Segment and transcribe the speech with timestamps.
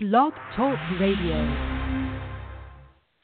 [0.00, 1.34] Blog Talk Radio.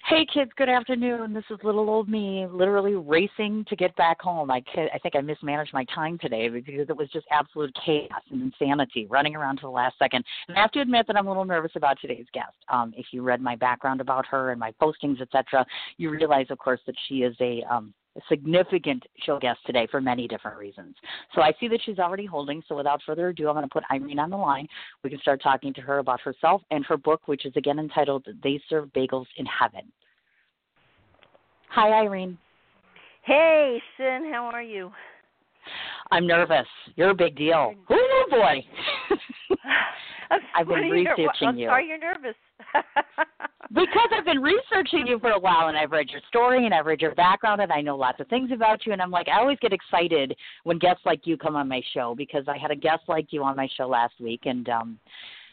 [0.08, 1.32] Hey kids, good afternoon.
[1.32, 4.50] This is little old me, literally racing to get back home.
[4.50, 8.42] I I think I mismanaged my time today because it was just absolute chaos and
[8.42, 10.24] insanity, running around to the last second.
[10.48, 12.56] And I have to admit that I'm a little nervous about today's guest.
[12.68, 15.64] Um, if you read my background about her and my postings, etc.,
[15.96, 20.00] you realize, of course, that she is a um, a significant show guest today for
[20.00, 20.94] many different reasons.
[21.34, 22.62] So I see that she's already holding.
[22.68, 24.68] So without further ado, I'm going to put Irene on the line.
[25.02, 28.26] We can start talking to her about herself and her book, which is again entitled
[28.42, 29.90] They Serve Bagels in Heaven.
[31.70, 32.38] Hi, Irene.
[33.22, 34.92] Hey, Sin, how are you?
[36.10, 36.66] I'm nervous.
[36.94, 37.74] You're a big deal.
[37.90, 38.64] Oh boy.
[40.54, 41.68] I've been researching you.
[41.68, 42.36] Why are you nervous?
[43.74, 46.86] because I've been researching you for a while and I've read your story and I've
[46.86, 49.40] read your background and I know lots of things about you and I'm like I
[49.40, 52.76] always get excited when guests like you come on my show because I had a
[52.76, 54.98] guest like you on my show last week and um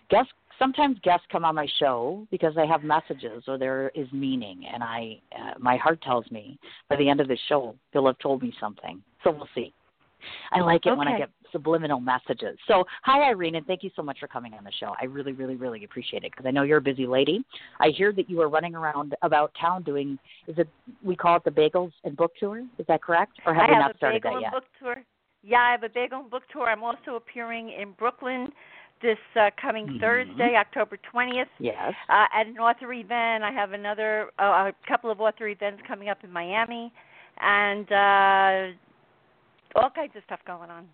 [0.09, 4.65] guests sometimes guests come on my show because they have messages or there is meaning
[4.71, 8.19] and I uh, my heart tells me by the end of the show they'll have
[8.19, 9.01] told me something.
[9.23, 9.73] So we'll see.
[10.51, 10.97] I like it okay.
[10.97, 12.57] when I get subliminal messages.
[12.67, 14.93] So, hi, Irene, and thank you so much for coming on the show.
[15.01, 17.43] I really, really, really appreciate it because I know you're a busy lady.
[17.79, 20.67] I hear that you are running around about town doing, is it,
[21.03, 22.63] we call it the Bagels and Book Tour?
[22.77, 23.33] Is that correct?
[23.45, 24.51] Or have I you have not a started bagel that yet?
[24.51, 25.03] Book tour.
[25.43, 26.67] Yeah, I have a bagel book tour.
[26.67, 28.49] I'm also appearing in Brooklyn
[29.01, 29.99] this uh, coming mm-hmm.
[29.99, 31.45] Thursday, October 20th.
[31.59, 31.93] Yes.
[32.07, 33.43] Uh, at an author event.
[33.43, 36.93] I have another, uh, a couple of author events coming up in Miami.
[37.39, 38.77] And, uh,
[39.75, 40.87] all kinds of stuff going on.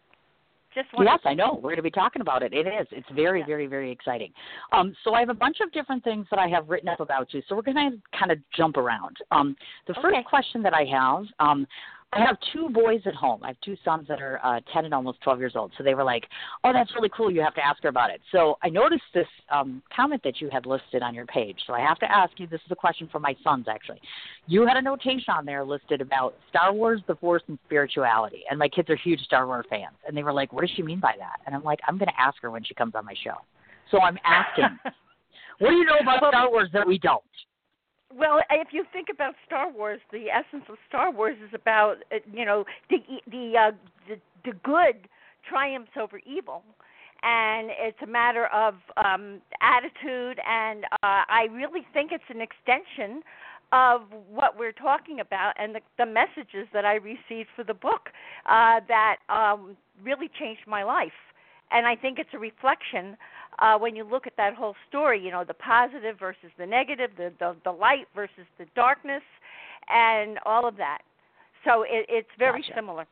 [0.77, 1.55] Just yes, I know.
[1.55, 2.53] We're going to be talking about it.
[2.53, 2.87] It is.
[2.91, 3.47] It's very, yeah.
[3.47, 4.31] very, very exciting.
[4.71, 7.33] Um, so I have a bunch of different things that I have written up about
[7.33, 7.41] you.
[7.49, 9.17] So we're going to kind of jump around.
[9.31, 9.55] Um,
[9.87, 11.65] the first question that I have, um,
[12.13, 13.43] I have two boys at home.
[13.43, 15.73] I have two sons that are uh, 10 and almost 12 years old.
[15.77, 16.23] So they were like,
[16.63, 17.29] oh, that's really cool.
[17.29, 18.21] You have to ask her about it.
[18.31, 21.57] So I noticed this um, comment that you had listed on your page.
[21.67, 23.99] So I have to ask you this is a question for my sons, actually.
[24.47, 28.43] You had a notation on there listed about Star Wars, the Force, and spirituality.
[28.49, 29.95] And my kids are huge Star Wars fans.
[30.07, 31.41] And they were like, what does she mean by that?
[31.45, 33.35] And I'm like, I'm going to ask her when she comes on my show.
[33.91, 34.79] So I'm asking,
[35.59, 37.21] what do you know about Star Wars that we don't?
[38.15, 42.17] Well, if you think about Star Wars, the essence of Star Wars is about uh,
[42.31, 42.97] you know the
[43.29, 43.71] the uh,
[44.07, 45.07] the, the good
[45.47, 46.63] triumphs over evil,
[47.23, 50.39] and it's a matter of um, attitude.
[50.47, 53.23] And uh, I really think it's an extension
[53.73, 58.09] of what we're talking about and the, the messages that I received for the book
[58.45, 61.11] uh, that um, really changed my life.
[61.71, 63.17] And I think it's a reflection
[63.59, 67.11] uh, when you look at that whole story, you know, the positive versus the negative,
[67.17, 69.23] the, the, the light versus the darkness,
[69.89, 70.99] and all of that.
[71.65, 72.73] So it, it's very gotcha.
[72.75, 73.07] similar.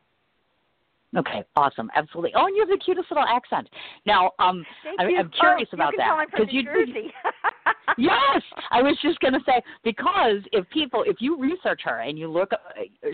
[1.16, 2.32] Okay, awesome, absolutely.
[2.34, 3.68] Oh, and you have the cutest little accent.
[4.06, 4.64] Now, um,
[4.98, 5.04] I.
[5.04, 6.62] I'm curious oh, about you that because you.
[6.64, 7.12] Jersey.
[7.98, 12.18] yes, I was just going to say because if people, if you research her and
[12.18, 12.56] you look, uh,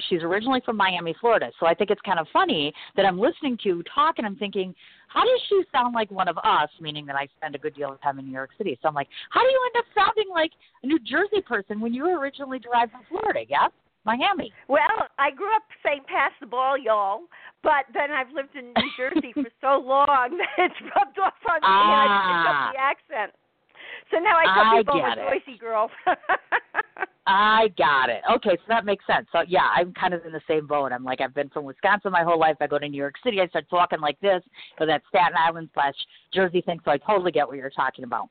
[0.09, 1.51] she's originally from Miami, Florida.
[1.61, 4.37] So I think it's kind of funny that I'm listening to you talk and I'm
[4.37, 4.75] thinking,
[5.13, 6.71] how does she sound like one of us?
[6.81, 8.79] Meaning that I spend a good deal of time in New York City.
[8.83, 10.53] So I'm like, how do you end up sounding like
[10.83, 13.41] a New Jersey person when you were originally derived from Florida?
[13.49, 13.71] Yes.
[14.05, 14.53] Miami.
[14.67, 17.21] Well, I grew up saying "pass the ball, y'all,"
[17.63, 21.63] but then I've lived in New Jersey for so long that it's rubbed off on
[21.63, 22.03] me, ah.
[22.03, 23.33] and I picked up the accent.
[24.11, 25.31] So now I tell I people I'm a.
[25.31, 25.91] Joisey girl.
[27.27, 28.23] I got it.
[28.31, 29.27] Okay, so that makes sense.
[29.33, 30.93] So yeah, I'm kind of in the same boat.
[30.93, 32.57] I'm like I've been from Wisconsin my whole life.
[32.61, 34.43] I go to New York City, I start talking like this,
[34.79, 35.95] but that Staten Island slash
[36.35, 36.81] Jersey thing.
[36.85, 38.29] So I totally get what you're talking about.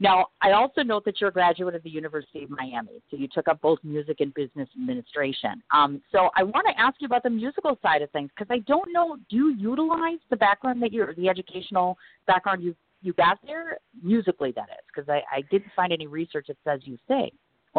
[0.00, 3.26] Now, I also note that you're a graduate of the University of Miami, so you
[3.26, 5.60] took up both music and business administration.
[5.74, 8.60] Um, so I want to ask you about the musical side of things because I
[8.60, 9.16] don't know.
[9.28, 11.98] Do you utilize the background that you're, the educational
[12.28, 14.52] background you you got there musically?
[14.52, 17.30] That is, because I, I didn't find any research that says you sing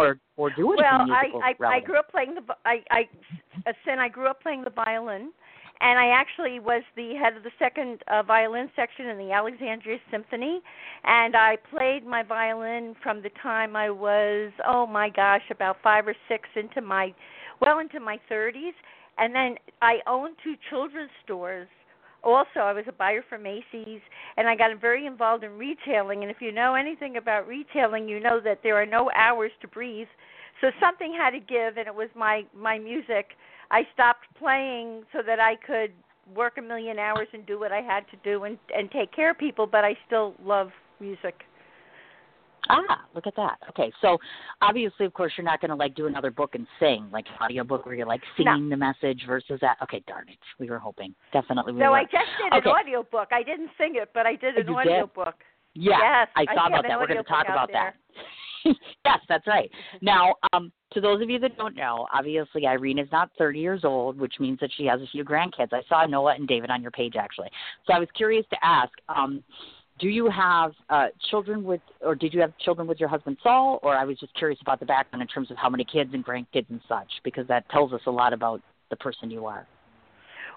[0.06, 0.80] or or do well.
[0.82, 1.84] I I, relevant.
[1.84, 3.08] I grew up playing the I I
[3.86, 5.32] sin I grew up playing the violin
[5.82, 9.98] and I actually was the head of the second uh, violin section in the Alexandria
[10.12, 10.60] Symphony,
[11.06, 16.08] and I played my violin from the time I was oh my gosh about five
[16.08, 17.14] or six into my
[17.62, 18.74] well into my 30s,
[19.18, 21.68] and then I owned two children's stores.
[22.24, 24.02] Also, I was a buyer for Macy's,
[24.38, 26.22] and I got very involved in retailing.
[26.22, 29.68] And if you know anything about retailing, you know that there are no hours to
[29.68, 30.08] breathe.
[30.62, 33.28] So something had to give, and it was my my music
[33.72, 35.94] I stopped playing so that I could
[36.36, 39.32] work a million hours and do what I had to do and and take care
[39.32, 40.70] of people, but I still love
[41.00, 41.44] music.
[42.70, 43.58] Ah, look at that.
[43.70, 44.18] Okay, so
[44.62, 47.34] obviously, of course, you're not going to like do another book and sing like an
[47.42, 48.76] audio book where you're like singing no.
[48.76, 49.78] the message versus that.
[49.84, 51.74] Okay, darn it, we were hoping definitely.
[51.74, 51.98] We no, were.
[51.98, 52.70] I just did okay.
[52.70, 53.30] an audio book.
[53.32, 55.14] I didn't sing it, but I did an you audio did?
[55.14, 55.36] book.
[55.76, 57.00] Yeah, yes, I saw about that.
[57.00, 57.94] We're going to talk about there.
[57.94, 58.20] that.
[59.06, 59.70] yes, that's right.
[60.02, 63.82] Now, um, to those of you that don't know, obviously Irene is not 30 years
[63.84, 65.72] old, which means that she has a few grandkids.
[65.72, 67.50] I saw Noah and David on your page actually.
[67.86, 69.44] So I was curious to ask, um,
[70.00, 73.80] do you have uh, children with, or did you have children with your husband Saul?
[73.84, 76.26] Or I was just curious about the background in terms of how many kids and
[76.26, 79.68] grandkids and such, because that tells us a lot about the person you are.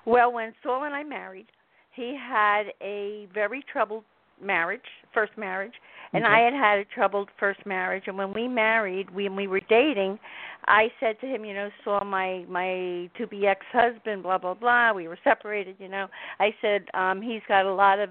[0.06, 1.46] Well, when Saul and I married,
[1.94, 4.04] he had a very troubled
[4.42, 4.80] marriage,
[5.12, 5.74] first marriage,
[6.12, 6.32] and Okay.
[6.32, 8.04] I had had a troubled first marriage.
[8.06, 10.18] And when we married, when we were dating,
[10.66, 14.54] I said to him, you know, Saul my my to be ex husband, blah blah
[14.54, 14.92] blah.
[14.92, 16.08] We were separated, you know.
[16.38, 18.10] I said, um, he's got a lot of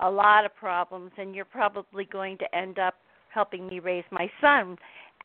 [0.00, 2.94] a lot of problems, and you're probably going to end up
[3.30, 4.76] helping me raise my son.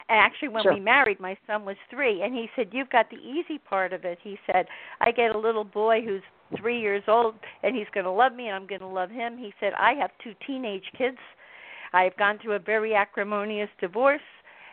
[0.10, 0.74] Actually, when Sure.
[0.74, 4.04] we married, my son was three, and he said, "You've got the easy part of
[4.04, 4.68] it." He said,
[5.00, 6.24] "I get a little boy who's
[6.56, 9.38] three years old, and he's going to love me, and I'm going to love him."
[9.38, 11.20] He said, "I have two teenage kids.
[11.94, 14.22] I've gone through a very acrimonious divorce,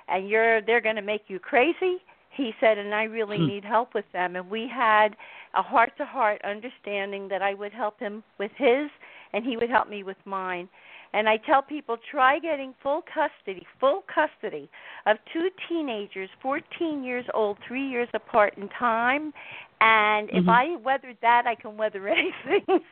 [0.08, 1.98] and you're they're going to make you crazy."
[2.30, 3.46] He said, "And I really Hmm.
[3.46, 5.16] need help with them." And we had
[5.54, 8.90] a heart-to-heart understanding that I would help him with his,
[9.32, 10.69] and he would help me with mine.
[11.14, 14.69] And I tell people try getting full custody, full custody
[15.06, 19.32] of two teenagers, 14 years old, 3 years apart in time.
[19.80, 20.50] And if Mhm.
[20.50, 22.84] I weathered that, I can weather anything.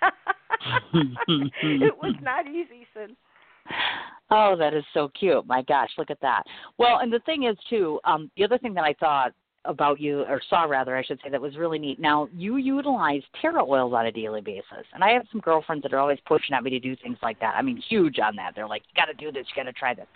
[1.62, 3.16] it was not easy, Sin.
[4.30, 5.46] Oh, that is so cute.
[5.46, 6.44] My gosh, look at that.
[6.78, 9.32] Well, and the thing is too, um, the other thing that I thought
[9.66, 11.98] about you or saw rather I should say that was really neat.
[11.98, 14.86] Now you utilize Terra oils on a daily basis.
[14.94, 17.38] And I have some girlfriends that are always pushing at me to do things like
[17.40, 17.54] that.
[17.56, 18.52] I mean huge on that.
[18.54, 20.06] They're like, You gotta do this, you gotta try this.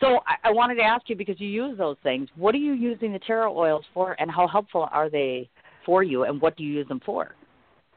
[0.00, 2.72] So I, I wanted to ask you because you use those things, what are you
[2.72, 5.48] using the Terra oils for and how helpful are they
[5.86, 7.34] for you and what do you use them for?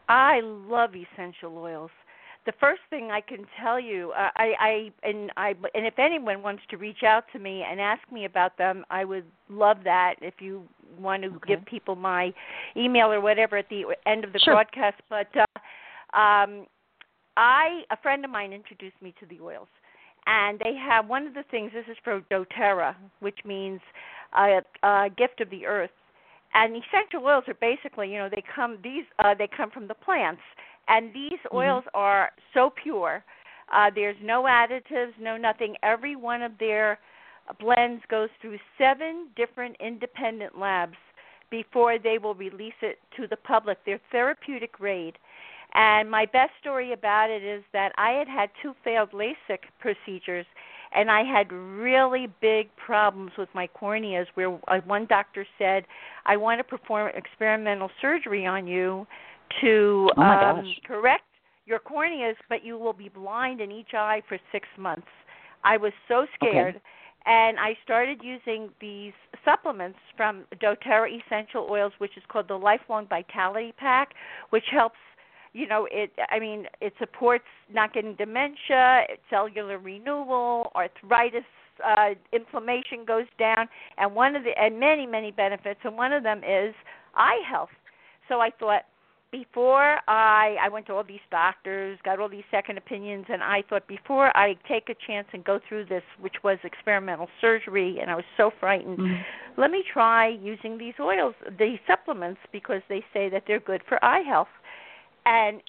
[0.09, 1.91] I love essential oils.
[2.47, 4.53] The first thing I can tell you, uh, I,
[5.03, 8.23] I and I and if anyone wants to reach out to me and ask me
[8.23, 10.15] about them, I would love that.
[10.21, 10.63] If you
[10.97, 11.55] want to Okay.
[11.55, 12.33] give people my
[12.77, 14.53] email or whatever at the end of the Sure.
[14.53, 16.65] broadcast, but uh, um,
[17.35, 19.67] I a friend of mine introduced me to the oils,
[20.25, 21.71] and they have one of the things.
[21.73, 23.81] This is for DoTerra, which means
[24.31, 25.91] a, a gift of the earth.
[26.53, 29.93] And essential oils are basically, you know, they come these uh, they come from the
[29.93, 30.41] plants,
[30.87, 31.55] and these Mhm.
[31.55, 33.23] oils are so pure.
[33.69, 35.77] Uh, there's no additives, no nothing.
[35.83, 36.99] Every one of their
[37.59, 40.97] blends goes through seven different independent labs
[41.49, 43.77] before they will release it to the public.
[43.85, 45.17] They're therapeutic grade.
[45.73, 50.45] And my best story about it is that I had had two failed LASIK procedures,
[50.93, 54.27] and I had really big problems with my corneas.
[54.35, 55.85] Where uh, one doctor said,
[56.25, 59.05] "I want to perform experimental surgery on you
[59.61, 61.23] to Oh um, correct
[61.65, 65.07] your corneas, but you will be blind in each eye for six months."
[65.63, 66.79] I was so scared.
[67.25, 69.11] And I started using these
[69.43, 74.13] supplements from doTERRA Essential Oils, which is called the Lifelong Vitality Pack,
[74.51, 74.95] which helps
[75.53, 81.45] you know it i mean it supports not getting dementia cellular renewal arthritis
[81.85, 83.67] uh inflammation goes down
[83.97, 86.75] and one of the and many many benefits and one of them is
[87.15, 87.69] eye health
[88.27, 88.83] so i thought
[89.43, 93.61] before i i went to all these doctors got all these second opinions and i
[93.69, 98.09] thought before i take a chance and go through this which was experimental surgery and
[98.09, 99.23] i was so frightened Mhm.
[99.57, 104.03] let me try using these oils these supplements because they say that they're good for
[104.03, 104.53] eye health
[105.25, 105.61] and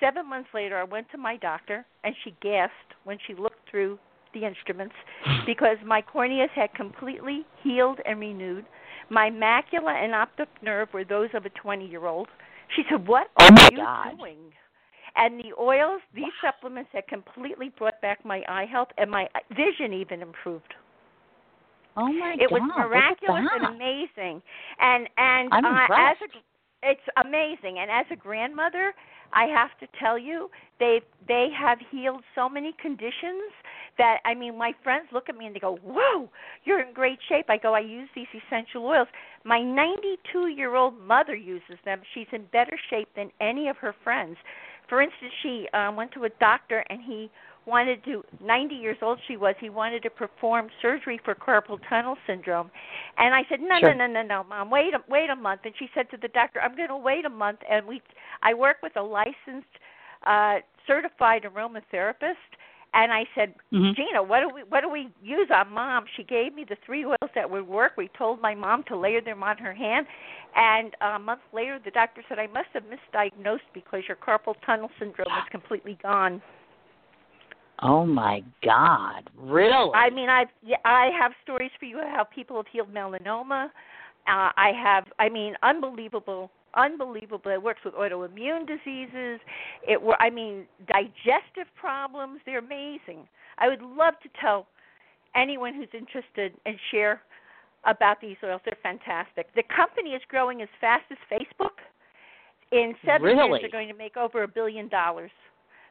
[0.00, 3.98] seven months later, I went to my doctor, and she gasped when she looked through
[4.34, 4.94] the instruments
[5.46, 8.64] because my corneas had completely healed and renewed.
[9.10, 12.28] My macula and optic nerve were those of a 20 year old.
[12.76, 14.18] She said, What Oh are my you God.
[14.18, 14.38] doing?
[15.16, 19.92] And the oils, these supplements had completely brought back my eye health, and my vision
[19.92, 20.72] even improved.
[21.96, 22.44] Oh my it god.
[22.44, 24.42] It was miraculous and amazing.
[24.80, 26.38] And and uh, as a
[26.82, 27.78] it's amazing.
[27.78, 28.94] And as a grandmother,
[29.32, 33.52] I have to tell you, they they have healed so many conditions
[33.98, 36.28] that I mean, my friends look at me and they go, "Whoa,
[36.64, 39.08] you're in great shape." I go, "I use these essential oils."
[39.44, 42.02] My 92-year-old mother uses them.
[42.14, 44.36] She's in better shape than any of her friends.
[44.88, 47.30] For instance, she um, went to a doctor and he
[47.70, 52.16] wanted to 90 years old she was he wanted to perform surgery for carpal tunnel
[52.26, 52.70] syndrome.
[53.16, 53.94] And i said no Sure.
[53.94, 55.62] no no no no mom wait a wait a month.
[55.64, 58.02] And she said to the doctor i'm going to wait a month and we
[58.42, 59.74] i work with a licensed
[60.26, 62.50] uh certified aromatherapist.
[62.92, 63.94] And i said Mhm.
[63.96, 66.04] gina what do we what do we use on mom?
[66.16, 67.92] She gave me the three oils that would work.
[67.96, 70.06] We told my mom to layer them on her hand.
[70.56, 74.90] And a month later the doctor said i must have misdiagnosed because your carpal tunnel
[74.98, 76.42] syndrome is completely gone
[77.82, 79.30] Oh my God!
[79.38, 79.90] Really?
[79.94, 80.48] I mean, I've
[80.84, 83.70] I have stories for you of how people have healed melanoma.
[84.26, 87.50] Uh, I have, I mean, unbelievable, unbelievable.
[87.50, 89.40] It works with autoimmune diseases.
[89.86, 92.40] It, were, I mean, digestive problems.
[92.44, 93.26] They're amazing.
[93.58, 94.66] I would love to tell
[95.34, 97.22] anyone who's interested and share
[97.84, 98.60] about these oils.
[98.64, 99.54] They're fantastic.
[99.54, 101.80] The company is growing as fast as Facebook.
[102.72, 103.48] In seven really?
[103.48, 105.32] years, they're going to make over a billion dollars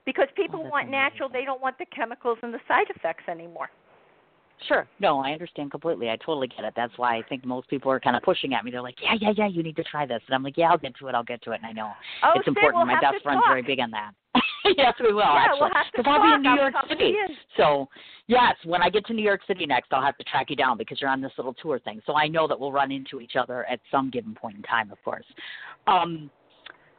[0.09, 0.91] because people oh, want amazing.
[0.91, 1.29] natural.
[1.29, 3.69] They don't want the chemicals and the side effects anymore.
[4.67, 4.87] Sure.
[4.99, 6.09] No, I understand completely.
[6.09, 6.73] I totally get it.
[6.75, 8.71] That's why I think most people are kind of pushing at me.
[8.71, 10.79] They're like, "Yeah, yeah, yeah, you need to try this," and I'm like, "Yeah, I'll
[10.79, 11.15] get to it.
[11.15, 11.91] I'll get to it." And I know
[12.23, 12.75] oh, it's important.
[12.75, 13.51] We'll My best friend's talk.
[13.51, 14.11] very big on that.
[14.77, 15.19] yes, we will.
[15.19, 16.41] Yeah, actually, we'll because I'll be in.
[16.41, 17.13] New York City.
[17.55, 17.87] So
[18.27, 20.77] yes, when I get to New York City next, I'll have to track you down
[20.77, 22.01] because you're on this little tour thing.
[22.05, 24.91] So I know that we'll run into each other at some given point in time,
[24.91, 25.25] of course.
[25.87, 26.29] Um,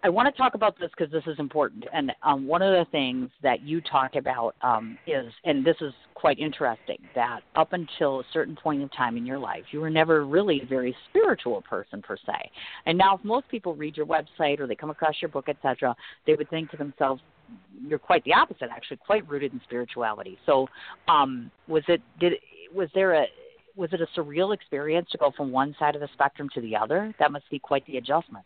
[0.02, 1.84] I want to talk about this because this is important.
[1.92, 5.92] And um, one of the things that you talk about um, is, and this is
[6.14, 9.90] quite interesting, that up until a certain point in time in your life, you were
[9.90, 12.50] never really a very spiritual person per se.
[12.86, 15.94] And now, if most people read your website or they come across your book, etc.,
[16.26, 17.20] they would think to themselves,
[17.86, 20.68] "You're quite the opposite, actually, quite rooted in spirituality." So,
[21.08, 22.34] um, was it did
[22.74, 23.26] was there a
[23.76, 26.76] was it a surreal experience to go from one side of the spectrum to the
[26.76, 27.14] other?
[27.18, 28.44] That must be quite the adjustment.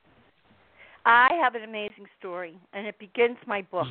[1.05, 3.89] I have an amazing story, and it begins my book.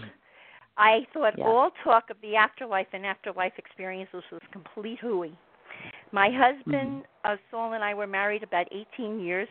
[0.78, 1.46] I thought Yeah.
[1.46, 5.38] all talk of the afterlife and afterlife experiences was complete hooey.
[6.12, 9.48] My husband, uh, Saul, and I were married about 18 years,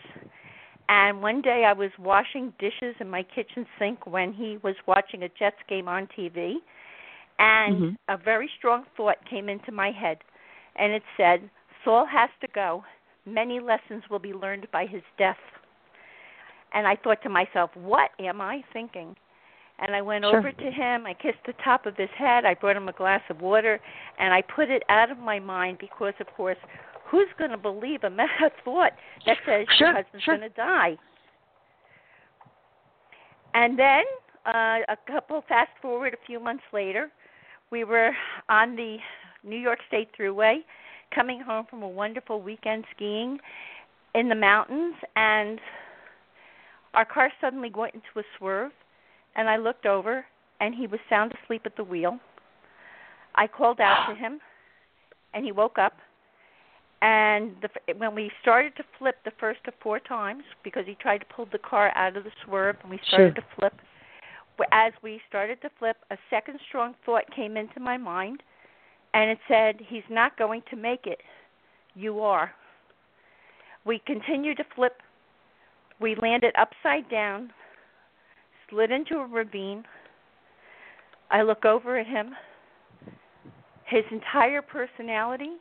[0.88, 5.22] and one day I was washing dishes in my kitchen sink when he was watching
[5.22, 6.56] a Jets game on TV,
[7.38, 7.96] and Mhm.
[8.08, 10.18] a very strong thought came into my head,
[10.76, 11.48] and it said,
[11.84, 12.84] Saul has to go.
[13.24, 15.38] Many lessons will be learned by his death.
[16.74, 19.16] And I thought to myself, what am I thinking?
[19.78, 20.38] And I went Sure.
[20.38, 23.22] over to him, I kissed the top of his head, I brought him a glass
[23.30, 23.80] of water,
[24.18, 26.58] and I put it out of my mind because, of course,
[27.04, 28.92] who's going to believe a meta thought
[29.26, 30.36] that says Sure, your husband's sure.
[30.36, 30.96] going to die?
[33.54, 34.04] And then,
[34.46, 37.10] uh, a couple, fast forward a few months later,
[37.70, 38.12] we were
[38.48, 38.98] on the
[39.42, 40.58] New York State Thruway
[41.14, 43.38] coming home from a wonderful weekend skiing
[44.14, 45.58] in the mountains, and
[46.94, 48.72] our car suddenly went into a swerve,
[49.36, 50.24] and I looked over,
[50.60, 52.18] and he was sound asleep at the wheel.
[53.34, 54.40] I called out to him,
[55.34, 55.94] and he woke up.
[57.00, 61.18] And the, when we started to flip the first of four times, because he tried
[61.18, 63.74] to pull the car out of the swerve, and we started to flip,
[64.70, 68.42] as we started to flip, a second strong thought came into my mind,
[69.14, 71.18] and it said, He's not going to make it.
[71.94, 72.52] You are.
[73.84, 75.00] We continued to flip.
[76.02, 77.52] We landed upside down,
[78.68, 79.84] slid into a ravine.
[81.30, 82.34] I look over at him.
[83.84, 85.52] His entire personality,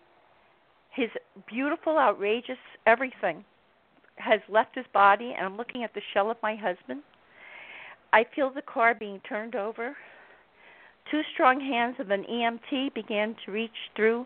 [0.90, 1.10] his
[1.48, 2.58] beautiful, outrageous
[2.88, 3.46] everything
[4.16, 7.04] has left his body, and I'm looking at the shell of my husband.
[8.12, 9.96] I feel the car being turned over.
[11.12, 14.26] Two strong hands of an EMT began to reach through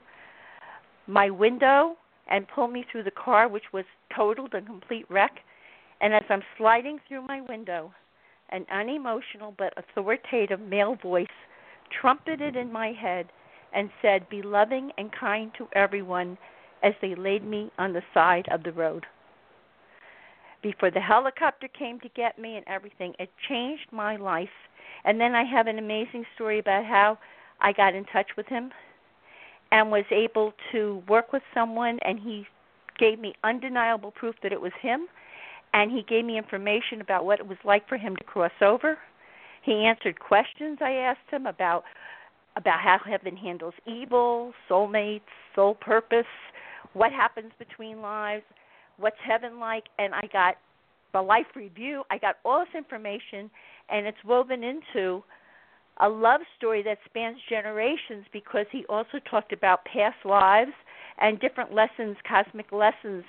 [1.08, 1.96] my window
[2.30, 5.40] and pull me through the car, which was totaled and complete wreck.
[6.06, 7.92] And as I'm sliding through my window,
[8.50, 11.26] an unemotional but authoritative male voice
[12.00, 13.26] trumpeted in my head
[13.74, 16.38] and said, Be loving and kind to everyone
[16.84, 19.08] as they laid me on the side of the road.
[20.62, 24.48] Before the helicopter came to get me and everything, it changed my life.
[25.06, 27.18] And then I have an amazing story about how
[27.62, 28.72] I got in touch with him
[29.72, 32.46] and was able to work with someone, and he
[33.00, 35.08] gave me undeniable proof that it was him.
[35.76, 38.98] And he gave me information about what it was like for him to cross over.
[39.62, 41.84] He answered questions I asked him about
[42.56, 46.26] about how heaven handles evil, soulmates, soul purpose,
[46.94, 48.46] what happens between lives,
[48.96, 50.56] what's heaven like, and I got
[51.12, 52.04] the life review.
[52.10, 53.52] I got all this information,
[53.90, 55.22] and it's woven into
[56.00, 60.72] a love story that spans generations because he also talked about past lives
[61.18, 63.26] and different lessons, cosmic lessons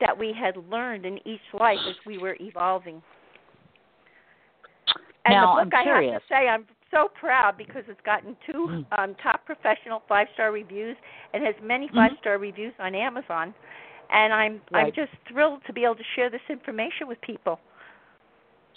[0.00, 3.02] that we had learned in each life as we were evolving.
[5.24, 8.36] And Now, the book I'm I have to say I'm so proud because it's gotten
[8.50, 10.96] two um, top professional five star reviews
[11.32, 13.54] and has many five star reviews on Amazon.
[14.12, 17.60] And I'm I'm just thrilled to be able to share this information with people.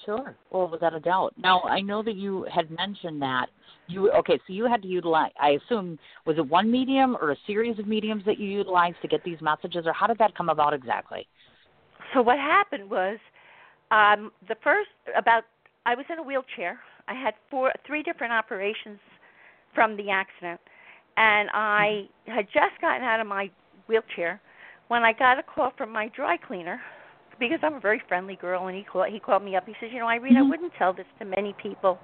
[0.05, 0.35] Sure.
[0.51, 1.33] Well, without a doubt.
[1.37, 3.47] Now, I know that you had mentioned that
[3.87, 4.39] you okay.
[4.47, 5.31] So you had to utilize.
[5.39, 9.07] I assume was it one medium or a series of mediums that you utilized to
[9.07, 11.27] get these messages, or how did that come about exactly?
[12.13, 13.17] So what happened was
[13.91, 15.43] um the first about
[15.85, 16.79] I was in a wheelchair.
[17.07, 18.99] I had four three different operations
[19.73, 20.59] from the accident.
[21.17, 23.49] And I had just gotten out of my
[23.87, 24.41] wheelchair
[24.87, 26.81] when I got a call from my dry cleaner
[27.49, 29.65] because I'm a very friendly girl and he called he called me up.
[29.65, 30.43] He says, "You know, Irene, mm-hmm.
[30.43, 31.99] I wouldn't tell this to many people."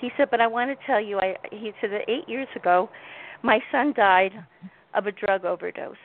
[0.00, 2.88] He said, "But I want to tell you I he said that 8 years ago
[3.42, 4.32] my son died
[4.94, 5.96] of a drug overdose.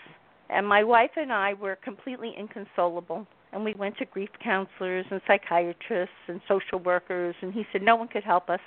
[0.49, 5.21] And my wife and I were completely inconsolable and we went to grief counselors and
[5.27, 8.59] psychiatrists and social workers and he said no one could help us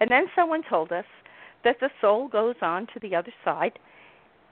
[0.00, 1.04] and then someone told us
[1.62, 3.78] that the soul goes on to the other side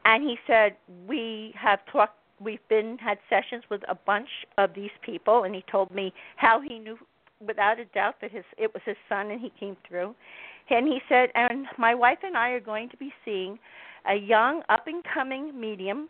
[0.04, 4.90] and he said we have talked we've been had sessions with a bunch of these
[5.02, 6.98] people and he told me how he knew
[7.46, 10.14] without a doubt that his it was his son and he came through
[10.70, 13.58] and he said and my wife and I are going to be seeing
[14.08, 16.08] a young up and coming medium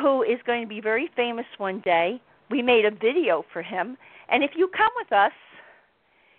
[0.00, 2.20] who is going to be very famous one day
[2.50, 3.96] we made a video for him.
[4.28, 5.32] And if you come with us,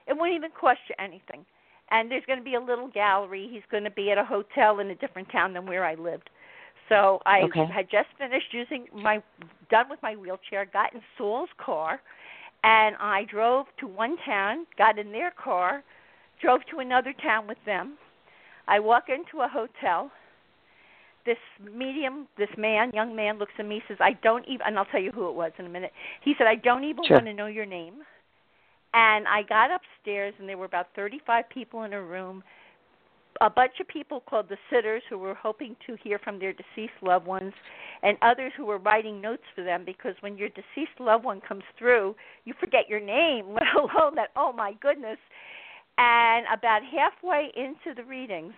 [0.07, 1.45] it won't even cost you anything.
[1.89, 3.47] And there's going to be a little gallery.
[3.51, 6.29] He's going to be at a hotel in a different town than where I lived.
[6.89, 7.65] So I okay.
[7.65, 9.21] had just finished using my
[9.69, 11.99] done with my wheelchair, got in Saul's car,
[12.63, 15.83] and I drove to one town, got in their car,
[16.41, 17.97] drove to another town with them.
[18.67, 20.11] I walk into a hotel
[21.27, 24.85] this medium, this man, young man, looks at me, says, "I don't even," and I'll
[24.85, 25.93] tell you who it was in a minute.
[26.21, 27.17] He said, "I don't even sure.
[27.17, 28.05] want to know your name."
[28.93, 32.43] And I got upstairs, and there were about 35 people in a room.
[33.41, 36.93] A bunch of people called the sitters who were hoping to hear from their deceased
[37.01, 37.53] loved ones,
[38.03, 41.63] and others who were writing notes for them because when your deceased loved one comes
[41.77, 42.15] through,
[42.45, 45.17] you forget your name, let alone that, oh my goodness.
[45.97, 48.53] And about halfway into the readings,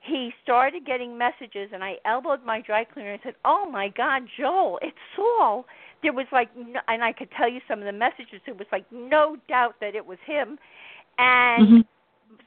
[0.00, 4.22] he started getting messages and I elbowed my dry cleaner and said, "Oh my God,
[4.38, 5.64] Joel, it's Saul."
[6.02, 6.50] There was like,
[6.88, 8.42] and I could tell you some of the messages.
[8.46, 10.58] It was like no doubt that it was him,
[11.16, 11.80] and mm-hmm.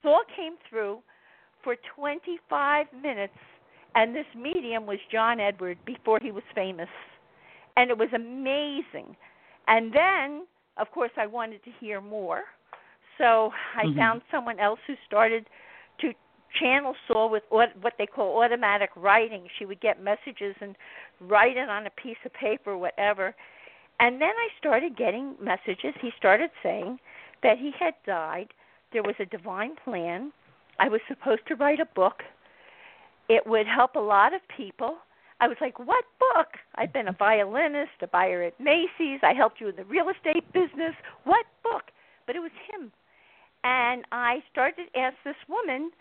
[0.01, 0.99] Saul came through
[1.63, 3.33] for 25 minutes,
[3.95, 6.89] and this medium was John Edward before he was famous,
[7.75, 9.15] and it was amazing.
[9.67, 10.45] And then,
[10.77, 12.43] of course, I wanted to hear more,
[13.17, 13.97] so I mm-hmm.
[13.97, 15.47] found someone else who started
[16.01, 16.13] to
[16.59, 19.47] channel Saul with what what they call automatic writing.
[19.57, 20.75] She would get messages and
[21.21, 23.35] write it on a piece of paper, whatever.
[23.99, 25.93] And then I started getting messages.
[26.01, 26.99] He started saying
[27.43, 28.47] that he had died.
[28.93, 30.31] There was a divine plan.
[30.79, 32.23] I was supposed to write a book.
[33.29, 34.97] It would help a lot of people.
[35.39, 36.57] I was like, "What book?
[36.75, 39.19] I've been a violinist, a buyer at Macy's.
[39.21, 40.95] I helped you in the real estate business.
[41.25, 41.91] What book?"
[42.25, 42.91] But it was him.
[43.63, 45.91] And I started to ask this woman,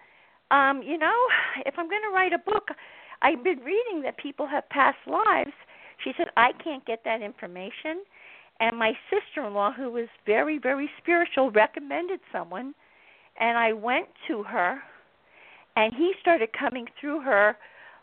[0.51, 1.17] um, you know,
[1.67, 2.69] if I'm going to write a book,
[3.23, 5.53] I've been reading that people have past lives.
[6.05, 8.05] She said, I can't get that information.
[8.61, 12.75] And my sister in law, who was very, very spiritual, recommended someone.
[13.39, 14.79] And I went to her,
[15.77, 17.57] and he started coming through her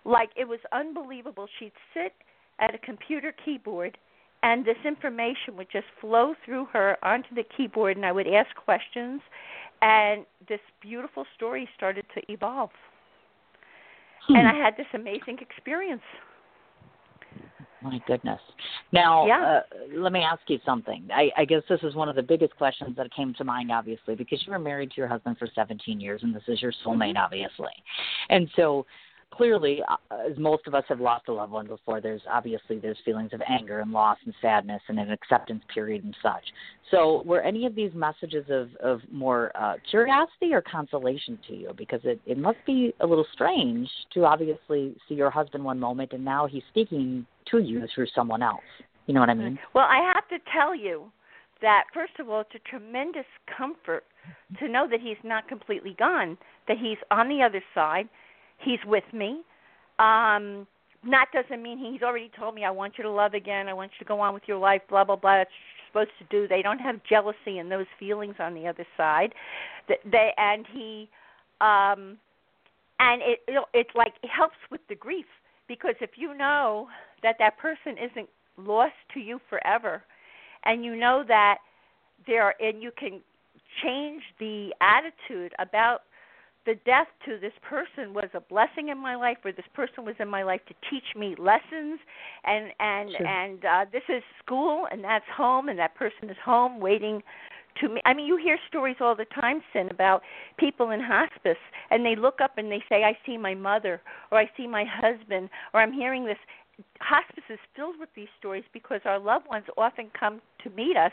[0.05, 1.47] like it was unbelievable.
[1.59, 2.13] She'd sit
[2.59, 3.97] at a computer keyboard,
[4.43, 8.55] and this information would just flow through her onto the keyboard, and I would ask
[8.55, 9.21] questions
[9.83, 12.69] and this beautiful story started to evolve.
[14.27, 14.35] Hmm.
[14.37, 16.01] And I had this amazing experience.
[17.83, 18.39] My goodness.
[18.91, 19.59] Now, yeah.
[19.59, 21.07] uh, let me ask you something.
[21.13, 24.15] I, I guess this is one of the biggest questions that came to mind, obviously,
[24.15, 27.17] because you were married to your husband for 17 years, and this is your soulmate,
[27.17, 27.73] obviously.
[28.29, 28.85] And so,
[29.31, 32.97] clearly, uh, as most of us have lost a loved one before, there's obviously there's
[33.03, 36.43] feelings of anger and loss and sadness and an acceptance period and such.
[36.89, 41.73] So, were any of these messages of of more uh, curiosity or consolation to you?
[41.77, 46.13] Because it it must be a little strange to obviously see your husband one moment
[46.13, 48.61] and now he's speaking to you through someone else.
[49.07, 49.59] You know what I mean?
[49.73, 51.11] Well, I have to tell you
[51.61, 53.25] that first of all, it's a tremendous
[53.57, 54.03] comfort
[54.59, 58.07] to know that he's not completely gone, that he's on the other side
[58.63, 59.41] he's with me.
[59.99, 60.67] Um,
[61.09, 63.91] that doesn't mean he's already told me I want you to love again, I want
[63.93, 65.37] you to go on with your life, blah blah blah.
[65.37, 65.49] That's
[65.87, 66.47] supposed to do.
[66.47, 69.33] They don't have jealousy and those feelings on the other side.
[69.87, 71.09] They and he
[71.59, 72.17] um
[72.99, 73.39] and it
[73.73, 75.25] it's like it helps with the grief
[75.73, 76.87] because if you know
[77.23, 80.03] that that person isn't lost to you forever
[80.65, 81.57] and you know that
[82.27, 83.21] there are, and you can
[83.83, 86.01] change the attitude about
[86.67, 90.15] the death to this person was a blessing in my life or this person was
[90.19, 91.99] in my life to teach me lessons
[92.45, 93.27] and and sure.
[93.27, 97.21] and uh this is school and that's home and that person is home waiting
[97.81, 100.21] to me I mean you hear stories all the time sin about
[100.57, 101.57] people in hospice
[101.91, 104.85] and they look up and they say I see my mother or I see my
[104.85, 106.37] husband or I'm hearing this
[107.01, 111.11] hospice is filled with these stories because our loved ones often come to meet us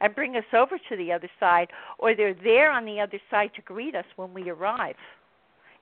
[0.00, 3.50] and bring us over to the other side, or they're there on the other side
[3.54, 4.96] to greet us when we arrive.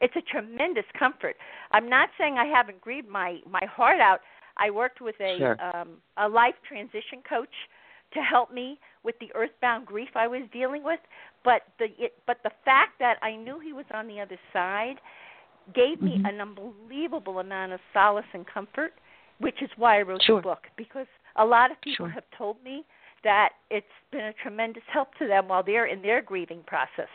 [0.00, 1.36] it's a tremendous comfort.
[1.72, 4.20] I'm not saying I haven't grieved my my heart out.
[4.56, 5.56] I worked with a Sure.
[5.62, 7.54] um a life transition coach
[8.14, 11.00] to help me with the earthbound grief I was dealing with,
[11.44, 15.00] but the it, but the fact that I knew he was on the other side
[15.74, 16.28] gave me Mhm.
[16.28, 18.94] an unbelievable amount of solace and comfort,
[19.38, 20.36] which is why I wrote Sure.
[20.36, 22.08] the book because a lot of people Sure.
[22.08, 22.84] have told me
[23.22, 27.08] that it's been a tremendous help to them while they're in their grieving process.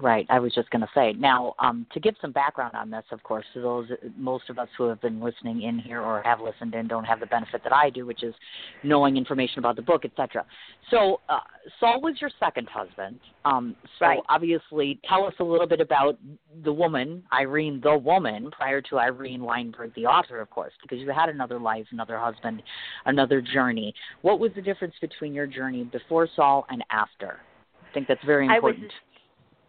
[0.00, 0.26] Right.
[0.30, 1.12] I was just going to say.
[1.12, 4.68] Now, um, to give some background on this, of course, to those most of us
[4.78, 7.72] who have been listening in here or have listened in don't have the benefit that
[7.72, 8.34] I do, which is
[8.82, 10.46] knowing information about the book, etc.
[10.90, 11.40] So, uh,
[11.78, 13.20] Saul was your second husband.
[13.44, 14.20] Um, so, Right.
[14.28, 16.18] obviously, tell us a little bit about
[16.62, 21.10] the woman, Irene, the woman, prior to Irene Weinberg, the author, of course, because you
[21.10, 22.62] had another life, another husband,
[23.04, 23.94] another journey.
[24.22, 27.40] What was the difference between your journey before Saul and after?
[27.88, 28.92] I think that's very important.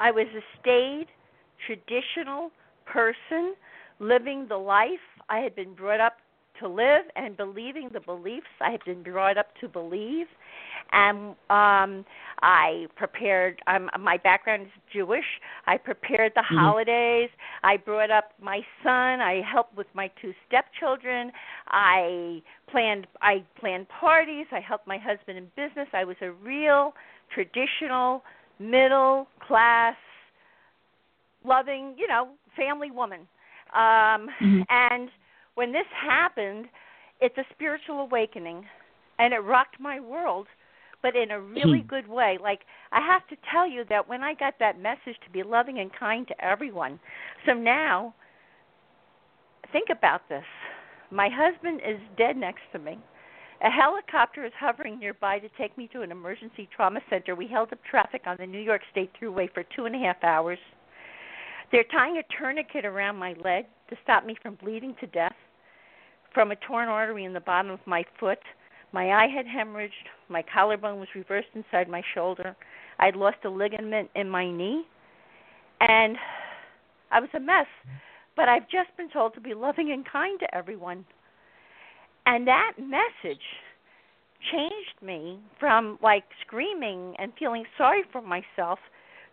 [0.01, 1.07] I was a staid,
[1.67, 2.49] traditional
[2.85, 3.53] person
[3.99, 6.17] living the life I had been brought up
[6.59, 10.25] to live and believing the beliefs I had been brought up to believe.
[10.91, 12.05] And um
[12.41, 15.29] I prepared um my background is Jewish.
[15.67, 16.57] I prepared the Mhm.
[16.59, 17.29] holidays.
[17.63, 19.21] I brought up my son.
[19.21, 21.31] I helped with my two stepchildren.
[21.67, 24.47] I planned I planned parties.
[24.51, 25.87] I helped my husband in business.
[25.93, 26.95] I was a real
[27.29, 28.23] traditional
[28.62, 29.95] middle class
[31.43, 33.21] loving you know family woman
[33.74, 34.65] um Mhm.
[34.69, 35.10] and
[35.56, 36.69] when this happened
[37.19, 38.65] it's a spiritual awakening
[39.19, 40.47] and it rocked my world
[41.02, 41.88] but in a really Hmm.
[41.88, 45.30] good way like i have to tell you that when i got that message to
[45.32, 47.00] be loving and kind to everyone
[47.45, 48.13] so now
[49.71, 50.45] think about this
[51.10, 53.00] my husband is dead next to me
[53.63, 57.36] a helicopter is hovering nearby to take me to an emergency trauma center.
[57.36, 60.24] We held up traffic on the New York State Thruway for two and a half
[60.24, 60.60] hours.
[61.71, 65.36] They're tying a tourniquet around my leg to stop me from bleeding to death
[66.34, 68.39] from a torn artery in the bottom of my foot.
[68.93, 69.91] My eye had hemorrhaged.
[70.30, 72.56] My collarbone was reversed inside my shoulder.
[73.00, 74.84] I'd lost a ligament in my knee.
[75.80, 76.17] And
[77.12, 77.67] I was a mess.
[78.36, 81.06] But I've just been told to be loving and kind to everyone.
[82.25, 83.41] And that message
[84.51, 88.79] changed me from like screaming and feeling sorry for myself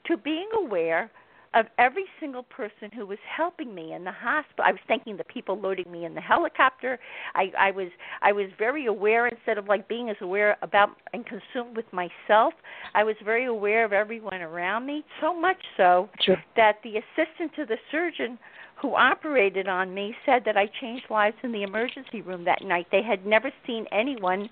[0.06, 1.10] to being aware
[1.54, 4.64] of every single person who was helping me in the hospital.
[4.64, 6.98] I was thanking the people loading me in the helicopter.
[7.34, 7.88] I, I was
[8.22, 12.52] I was very aware instead of like being as aware about and consumed with myself.
[12.94, 15.04] I was very aware of everyone around me.
[15.20, 16.36] So much so Sure.
[16.56, 18.38] that the assistant to the surgeon
[18.80, 22.86] who operated on me said that I changed lives in the emergency room that night.
[22.92, 24.48] They had never seen anyone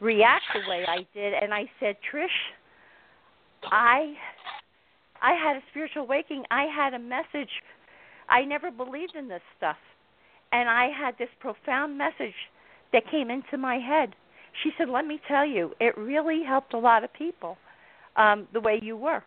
[0.00, 2.26] react the way I did and I said, "Trish,
[3.70, 4.14] I
[5.22, 6.44] I had a spiritual awakening.
[6.50, 7.50] I had a message.
[8.28, 9.76] I never believed in this stuff.
[10.52, 12.34] And I had this profound message
[12.92, 14.14] that came into my head.
[14.62, 17.56] She said, "Let me tell you, it really helped a lot of people
[18.16, 19.22] um the way you were."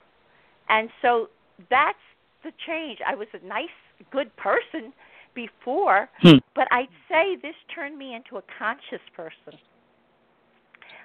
[0.70, 1.30] And so
[1.70, 1.98] that's
[2.44, 3.00] the change.
[3.08, 3.70] I was a nice,
[4.12, 4.94] good person
[5.34, 6.38] before, Hmm.
[6.54, 9.58] but I'd say this turned me into a conscious person.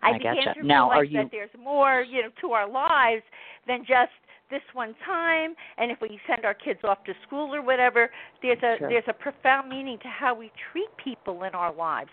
[0.03, 0.55] I, I began gotcha.
[0.61, 3.23] to Now, realize are you- that there's more, you know, to our lives
[3.67, 4.13] than just
[4.51, 5.55] this one time.
[5.79, 8.11] And if we send our kids off to school or whatever,
[8.43, 8.89] there's a Sure.
[8.89, 12.11] there's a profound meaning to how we treat people in our lives,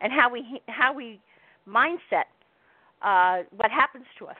[0.00, 1.20] and how we how we
[1.68, 2.28] mindset
[3.02, 4.36] uh, what happens to us.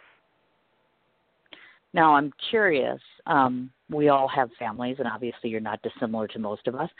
[1.92, 3.00] Now, I'm curious.
[3.26, 6.90] Um, we all have families, and obviously, you're not dissimilar to most of us.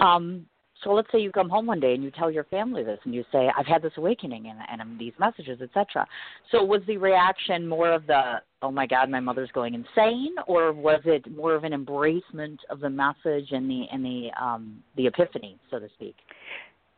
[0.00, 0.46] Um,
[0.82, 3.14] so, let's say you come home one day and you tell your family this, and
[3.14, 6.06] you say, "I've had this awakening, and, and these messages, etc."
[6.50, 10.72] So, was the reaction more of the, "Oh my God, my mother's going insane," or
[10.72, 15.06] was it more of an embracement of the message and the and the um, the
[15.06, 16.16] epiphany, so to speak?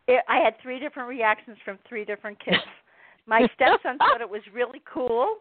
[0.08, 2.56] It, I had three different reactions from three different kids.
[3.26, 5.36] My stepson thought it was really cool.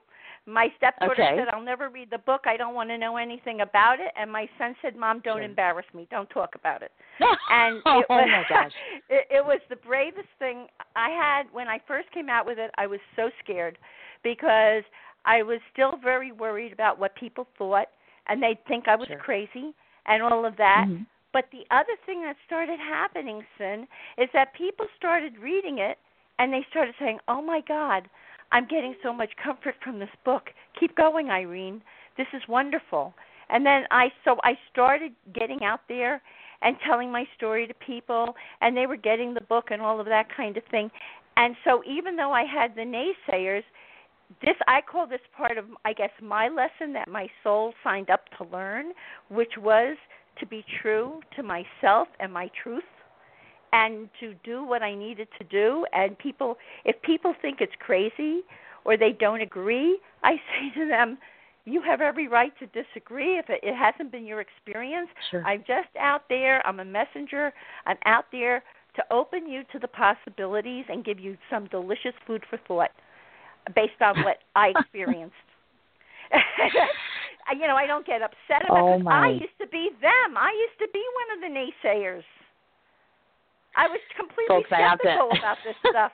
[0.45, 1.38] My stepdaughter Okay.
[1.38, 2.45] said, "I'll never read the book.
[2.45, 5.43] I don't want to know anything about it." And my son said, "Mom, don't Sure.
[5.43, 6.08] embarrass me.
[6.12, 6.91] Don't talk about it."
[7.49, 8.73] And oh, it was, my gosh.
[9.10, 12.71] it, it was the bravest thing I had when I first came out with it.
[12.77, 13.77] I was so scared
[14.23, 14.84] because
[15.25, 17.88] I was still very worried about what people thought,
[18.27, 19.17] and they'd think I was Sure.
[19.17, 20.88] crazy and all of that.
[20.88, 21.05] Mhm.
[21.34, 25.99] But the other thing that started happening, Sin, is that people started reading it
[26.39, 28.10] and they started saying, "Oh my God,
[28.51, 30.49] I'm getting so much comfort from this book.
[30.79, 31.81] Keep going, Irene.
[32.17, 33.13] This is wonderful."
[33.49, 36.21] And then I so I started getting out there
[36.62, 40.05] and telling my story to people, and they were getting the book and all of
[40.08, 40.89] that kind of thing.
[41.38, 43.63] And so even though I had the naysayers,
[44.41, 48.21] this I call this part of I guess my lesson that my soul signed up
[48.38, 48.93] to learn,
[49.29, 49.97] which was
[50.39, 52.84] to be true to myself and my truth
[53.73, 58.41] and to do what I needed to do and people if people think it's crazy
[58.86, 61.17] or they don't agree, I say to them,
[61.65, 65.10] you have every right to disagree if it, it hasn't been your experience.
[65.32, 65.43] Sure.
[65.43, 66.65] I'm just out there.
[66.65, 67.51] I'm a messenger.
[67.88, 68.63] I'm out there
[68.95, 72.91] to open you to the possibilities and give you some delicious food for thought
[73.75, 75.36] based on what I experienced.
[77.54, 79.08] you know, I don't get upset about oh it.
[79.08, 80.38] I used to be them.
[80.38, 82.23] I used to be one of the naysayers.
[83.75, 86.11] I was completely Folks, I have to- skeptical about this stuff.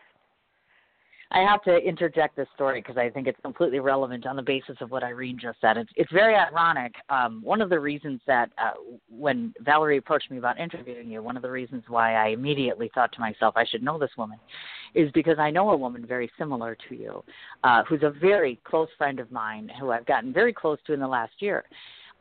[1.34, 4.76] I have to interject this story because I think it's completely relevant on the basis
[4.82, 5.78] of what Irene just said.
[5.78, 6.94] It's it's very ironic.
[7.10, 8.72] Um, one of the reasons that uh,
[9.10, 13.14] when Valerie approached me about interviewing you, one of the reasons why I immediately thought
[13.14, 14.40] to myself I should know this woman,
[14.94, 17.24] is because I know a woman very similar to you,
[17.64, 21.00] uh, who's a very close friend of mine who I've gotten very close to in
[21.00, 21.64] the last year.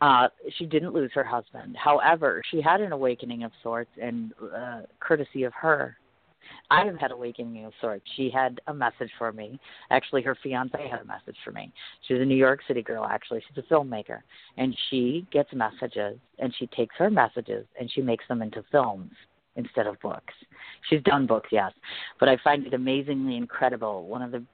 [0.01, 1.77] Uh, she didn't lose her husband.
[1.77, 5.97] However, she had an awakening of sorts, and uh, courtesy of her,
[6.71, 8.05] I have had awakening of sorts.
[8.17, 9.59] She had a message for me.
[9.91, 11.73] Actually, her fiance had a message for me.
[12.07, 13.05] She's a New York City girl.
[13.05, 14.21] Actually, she's a filmmaker,
[14.57, 19.13] and she gets messages, and she takes her messages and she makes them into films
[19.57, 20.33] instead of books.
[20.89, 21.73] She's done books, yes,
[22.19, 24.07] but I find it amazingly incredible.
[24.07, 24.45] One of the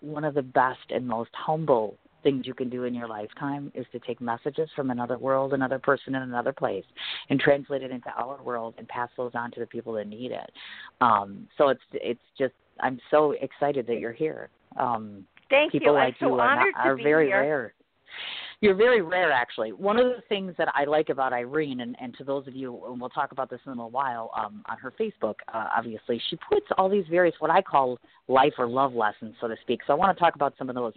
[0.00, 3.86] one of the best and most humble things you can do in your lifetime is
[3.92, 6.84] to take messages from another world, another person in another place,
[7.28, 10.32] and translate it into our world and pass those on to the people that need
[10.32, 10.50] it.
[11.00, 14.48] Um, so it's it's just I'm so excited that you're here.
[14.76, 15.94] Um, Thank people you.
[15.94, 17.40] like I'm so you are, not, are very here.
[17.40, 17.74] rare.
[18.62, 19.72] You're very rare, actually.
[19.72, 22.78] One of the things that I like about Irene, and, and to those of you,
[22.88, 26.20] and we'll talk about this in a little while, um, on her Facebook, uh, obviously,
[26.28, 29.80] she puts all these various, what I call life or love lessons, so to speak.
[29.86, 30.92] So I want to talk about some of those.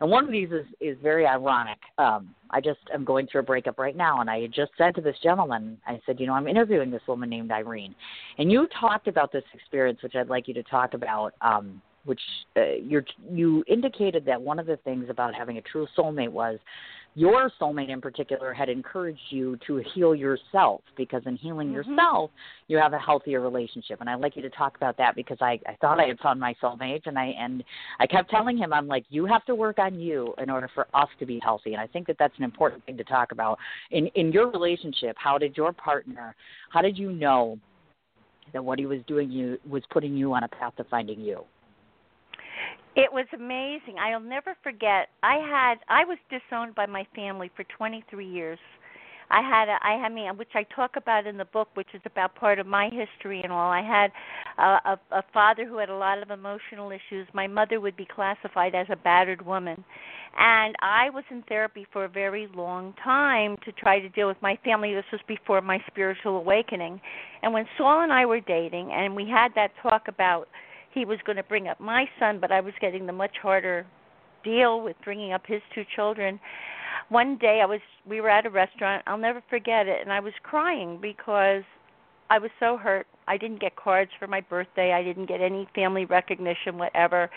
[0.00, 1.76] And one of these is, is very ironic.
[1.98, 5.02] Um, I just am going through a breakup right now, and I just said to
[5.02, 7.94] this gentleman, I said, you know, I'm interviewing this woman named Irene.
[8.38, 11.34] And you talked about this experience, which I'd like you to talk about.
[11.42, 12.20] Um, which
[12.56, 16.58] uh, you're, you indicated that one of the things about having a true soulmate was
[17.14, 21.74] your soulmate in particular had encouraged you to heal yourself because in healing Mhm.
[21.74, 22.30] yourself
[22.68, 24.00] you have a healthier relationship.
[24.00, 26.40] And i'd like you to talk about that because i i thought i had found
[26.40, 27.62] my soulmate and i and
[28.00, 30.86] i kept telling him i'm like you have to work on you in order for
[30.94, 31.72] us to be healthy.
[31.74, 33.58] And i think that that's an important thing to talk about.
[33.90, 36.34] In in your relationship how did your partner
[36.70, 37.58] how did you know
[38.52, 41.44] that what he was doing you was putting you on a path to finding you
[42.94, 43.96] It was amazing.
[43.98, 45.08] I'll never forget.
[45.22, 48.58] I had I was disowned by my family for 23 years.
[49.30, 52.02] I had a, I had me which I talk about in the book, which is
[52.04, 53.70] about part of my history and all.
[53.70, 54.12] I had
[54.58, 57.26] a, a, a father who had a lot of emotional issues.
[57.32, 59.82] My mother would be classified as a battered woman,
[60.38, 64.42] and I was in therapy for a very long time to try to deal with
[64.42, 64.92] my family.
[64.92, 67.00] This was before my spiritual awakening,
[67.42, 70.48] and when Saul and I were dating, and we had that talk about
[70.94, 73.86] he was going to bring up my son, but I was getting the much harder
[74.44, 76.40] deal with bringing up his two children.
[77.08, 80.20] One day I was we were at a restaurant, I'll never forget it, and I
[80.20, 81.62] was crying because
[82.30, 83.06] I was so hurt.
[83.28, 84.92] I didn't get cards for my birthday.
[84.92, 87.30] I didn't get any family recognition whatever.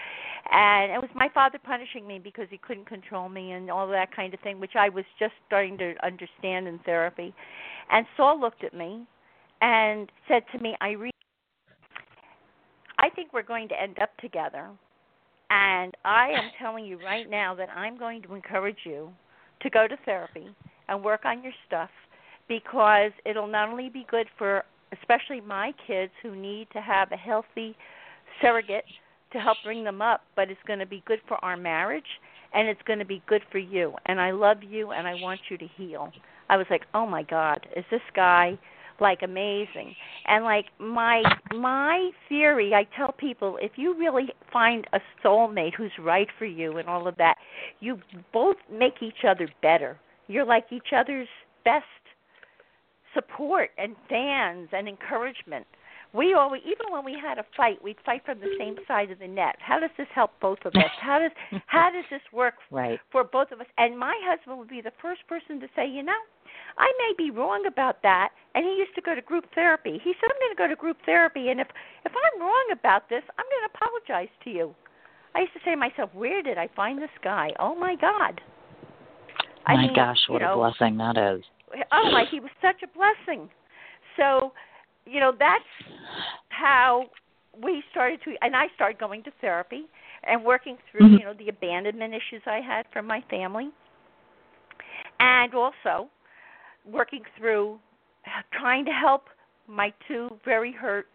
[0.52, 4.16] And it was my father punishing me because he couldn't control me and all that
[4.16, 7.34] kind of thing, which I was just starting to understand in therapy.
[7.92, 9.06] And Saul looked at me
[9.62, 11.12] and said to me, Irene
[13.06, 14.68] I think we're going to end up together.
[15.52, 19.10] And I am telling you right now that I'm going to encourage you
[19.62, 20.48] to go to therapy
[20.88, 21.92] and work on your stuff
[22.48, 24.64] because it'll not only be good for
[25.00, 27.76] especially my kids who need to have a healthy
[28.42, 28.86] surrogate
[29.34, 32.04] to help bring them up, but it's going to be good for our marriage
[32.56, 33.94] and it's going to be good for you.
[34.08, 36.12] And I love you and I want you to heal.
[36.50, 38.58] I was like, "Oh my god, is this guy
[39.00, 39.96] like amazing.
[40.28, 45.92] And like my my theory i tell people if you really find a soulmate who's
[46.00, 47.36] right for you and all of that
[47.80, 48.00] you
[48.34, 49.98] both make each other better.
[50.28, 51.28] You're like each other's
[51.64, 51.86] best
[53.14, 55.66] support and fans and encouragement
[56.16, 59.20] we always even when we had a fight we'd fight from the same side of
[59.20, 61.32] the net how does this help both of us how does
[61.68, 64.94] how does this work right for both of us and my husband would be the
[65.02, 66.22] first person to say you know
[66.78, 68.30] I may be wrong about that.
[68.54, 70.00] And he used to go to group therapy.
[70.04, 71.68] He said, I'm going to go to group therapy, and if
[72.04, 74.76] if I'm wrong about this, I'm going to apologize to you.
[75.36, 77.52] I used to say to myself, where did I find this guy?
[77.60, 78.42] Oh my God.
[79.66, 81.44] I my mean, gosh what you know, a blessing that is
[81.92, 83.50] oh my, he was such a blessing.
[84.18, 84.54] So,
[85.06, 85.64] you know, that's
[86.50, 87.06] how
[87.62, 89.86] we started to, and I started going to therapy
[90.24, 91.20] and working through, Mhm.
[91.20, 93.72] you know, the abandonment issues I had from my family,
[95.20, 96.10] and also
[96.86, 97.80] working through
[98.52, 99.30] trying to help
[99.68, 101.08] my two very hurt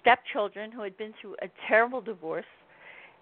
[0.00, 2.46] stepchildren who had been through a terrible divorce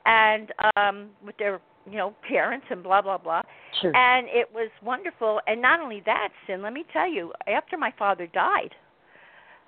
[0.05, 3.43] and um with their you know parents and blah blah blah
[3.81, 3.95] Sure.
[3.97, 7.91] and it was wonderful and not only that sin let me tell you after my
[7.99, 8.75] father died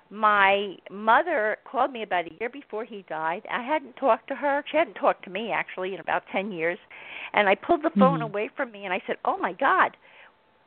[0.09, 4.63] my mother called me about a year before he died i hadn't talked to her
[4.71, 6.79] she hadn't talked to me actually in about ten years
[7.33, 8.23] and i pulled the phone Mhm.
[8.23, 9.95] away from me and i said oh my god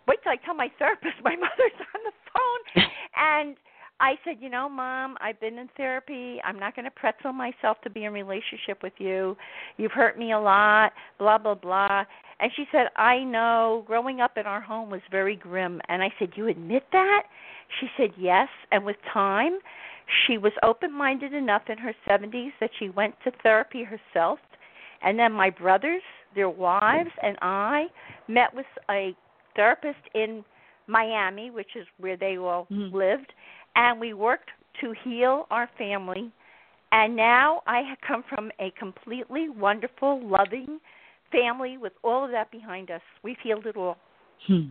[0.07, 3.57] wait till i tell my therapist my mother's on the phone and
[4.01, 6.41] I said, you know, mom, I've been in therapy.
[6.43, 9.37] I'm not going to pretzel myself to be in relationship with you.
[9.77, 12.05] You've hurt me a lot, blah blah blah.
[12.43, 13.85] And she said, I know.
[13.87, 15.81] Growing up in our home was very grim.
[15.89, 17.23] And I said, you admit that?
[17.81, 18.49] She said, yes.
[18.73, 19.61] And with time,
[20.27, 24.41] she was open-minded enough in her 70s that she went to therapy herself.
[25.03, 26.03] And then my brothers,
[26.35, 27.87] their wives, and I
[28.27, 29.15] met with a
[29.55, 30.45] therapist in
[30.89, 32.93] Miami, which is where they all Mhm.
[32.93, 33.33] lived
[33.77, 34.51] and we worked
[34.81, 36.31] to heal our family.
[36.91, 40.81] And now I have come from a completely wonderful, loving
[41.33, 43.01] family with all of that behind us.
[43.23, 43.97] We've healed it all.
[44.47, 44.69] Hmm.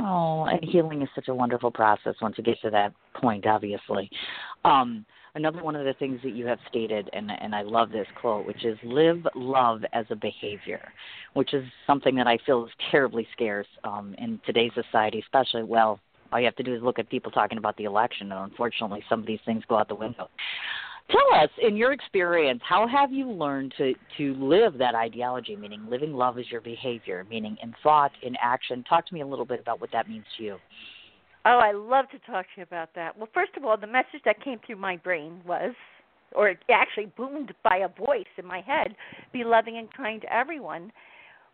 [0.00, 4.08] Oh, and healing is such a wonderful process once you get to that point, obviously.
[4.64, 8.06] Um, another one of the things that you have stated, and, and I love this
[8.20, 10.92] quote, which is live love as a behavior,
[11.34, 15.98] which is something that I feel is terribly scarce um, in today's society, especially, well,
[16.30, 19.02] all you have to do is look at people talking about the election, and unfortunately,
[19.08, 20.28] some of these things go out the window.
[21.10, 25.56] Tell us, in your experience, how have you learned to to live that ideology?
[25.56, 28.84] Meaning, living love as your behavior, meaning in thought, in action.
[28.86, 30.58] Talk to me a little bit about what that means to you.
[31.46, 33.16] Oh, I love to talk to you about that.
[33.16, 35.72] Well, first of all, the message that came through my brain was,
[36.34, 38.94] or actually boomed by a voice in my head,
[39.32, 40.92] be loving and kind to everyone,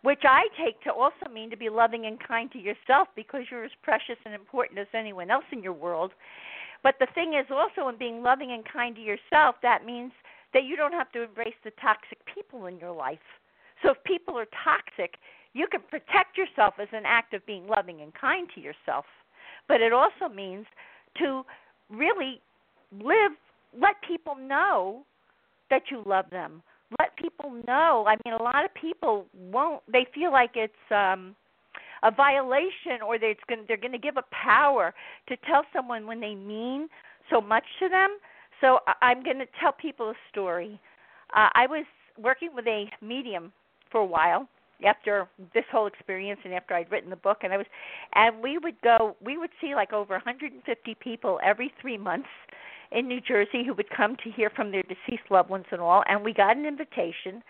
[0.03, 3.65] which I take to also mean to be loving and kind to yourself because you're
[3.65, 6.11] as precious and important as anyone else in your world.
[6.85, 10.13] But the thing is also in being loving and kind to yourself, that means
[10.53, 13.19] that you don't have to embrace the toxic people in your life.
[13.83, 15.15] So if people are toxic,
[15.55, 19.07] you can protect yourself as an act of being loving and kind to yourself.
[19.67, 20.67] But it also means
[21.19, 21.43] to
[21.91, 22.41] really
[22.93, 23.33] live,
[23.81, 25.05] let people know
[25.71, 26.63] that you love them.
[27.01, 28.05] Let people know.
[28.07, 29.83] I mean, a lot of people won't.
[29.91, 31.35] They feel like it's um,
[32.05, 34.95] a violation, or they're going they're going to give a power
[35.29, 36.89] to tell someone when they mean
[37.31, 38.19] so much to them.
[38.61, 40.81] So I'm going to tell people a story.
[41.35, 41.85] Uh, I was
[42.19, 43.53] working with a medium
[43.91, 44.49] for a while
[44.87, 47.67] after this whole experience and after I'd written the book and I was
[48.15, 52.29] and we would go we would see like over 150 people every 3 months
[52.93, 56.03] in New Jersey who would come to hear from their deceased loved ones and all
[56.09, 57.43] and we got an invitation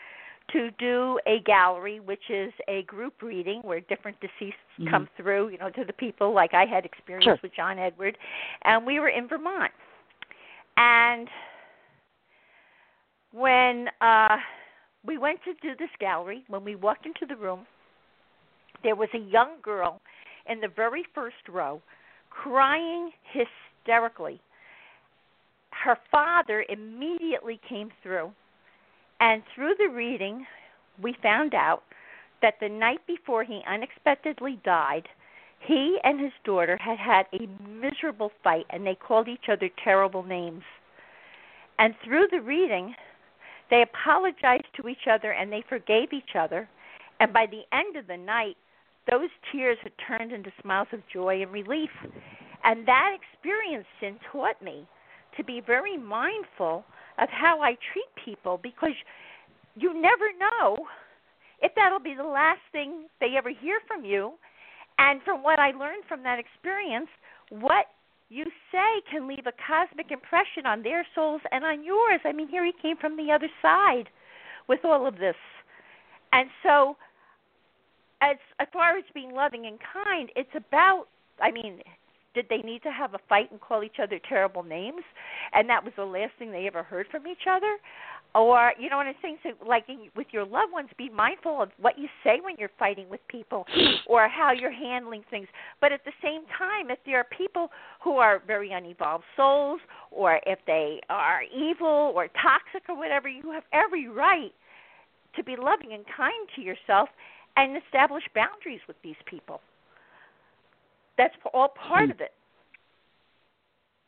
[0.52, 4.90] to do a gallery which is a group reading where different deceased Mhm.
[4.90, 7.38] come through you know to the people like I had experience Sure.
[7.42, 8.18] with John Edward
[8.62, 9.72] and we were in Vermont
[10.76, 11.28] and
[13.33, 14.38] when uh
[15.04, 17.66] we went to do this gallery, when we walked into the room,
[18.83, 20.00] there was a young girl
[20.48, 21.83] in the very first row
[22.30, 24.40] crying hysterically.
[25.72, 28.33] Her father immediately came through,
[29.20, 30.46] and through the reading,
[31.03, 31.83] we found out
[32.42, 35.09] that the night before he unexpectedly died,
[35.61, 40.22] he and his daughter had had a miserable fight and they called each other terrible
[40.22, 40.62] names.
[41.79, 42.94] And through the reading,
[43.70, 46.68] they apologized to each other and they forgave each other.
[47.18, 48.57] And by the end of the night,
[49.11, 51.90] those tears had turned into smiles of joy and relief.
[52.62, 54.87] And that experience then taught me
[55.37, 56.85] to be very mindful
[57.18, 58.94] of how I treat people because
[59.77, 60.87] you never know
[61.62, 64.35] if that'll be the last thing they ever hear from you.
[64.98, 67.09] And from what I learned from that experience,
[67.50, 67.87] what
[68.29, 72.20] you say can leave a cosmic impression on their souls and on yours.
[72.24, 74.09] I mean, here he came from the other side
[74.68, 75.37] with all of this.
[76.33, 76.96] And so
[78.20, 81.06] as as far as being loving and kind, it's about
[81.42, 81.81] I mean,
[82.35, 85.02] did they need to have a fight and call each other terrible names
[85.52, 87.78] and that was the last thing they ever heard from each other?
[88.35, 89.38] Or you know what I'm saying?
[89.44, 92.70] So, like in, with your loved ones, be mindful of what you say when you're
[92.80, 93.64] fighting with people,
[94.08, 95.46] or how you're handling things.
[95.80, 97.68] But at the same time, if there are people
[98.02, 99.80] who are very unevolved souls,
[100.10, 104.52] or if they are evil or toxic or whatever, you have every right
[105.37, 107.08] to be loving and kind to yourself
[107.56, 109.60] and establish boundaries with these people.
[111.17, 112.10] That's all part Hmm.
[112.10, 112.33] of it.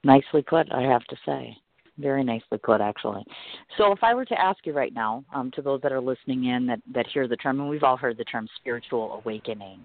[0.05, 1.57] Nicely put, I have to say.
[1.99, 3.25] Very nicely put, actually.
[3.79, 6.45] So, if I were to ask you right now, um, to those that are listening
[6.45, 9.81] in that, that hear the term, and we've all heard the term spiritual awakening,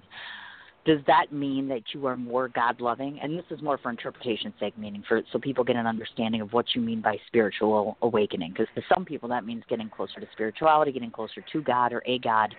[0.84, 3.20] does that mean that you are more God loving?
[3.22, 6.54] And this is more for interpretation's sake, meaning for so people get an understanding of
[6.54, 8.52] what you mean by spiritual awakening.
[8.52, 12.02] Because to some people, that means getting closer to spirituality, getting closer to God or
[12.08, 12.54] a God.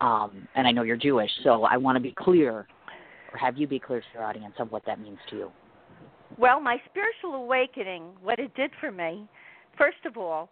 [0.00, 2.66] Um, and I know you're Jewish, so I want to be clear,
[3.34, 5.50] or have you be clear to your audience of what that means to you.
[6.38, 9.28] Well, my spiritual awakening, what it did for me,
[9.76, 10.50] first of all,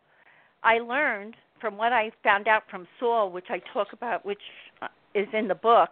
[0.63, 4.43] I learned from what I found out from Saul, which I talk about, which
[4.81, 5.91] uh, is in the book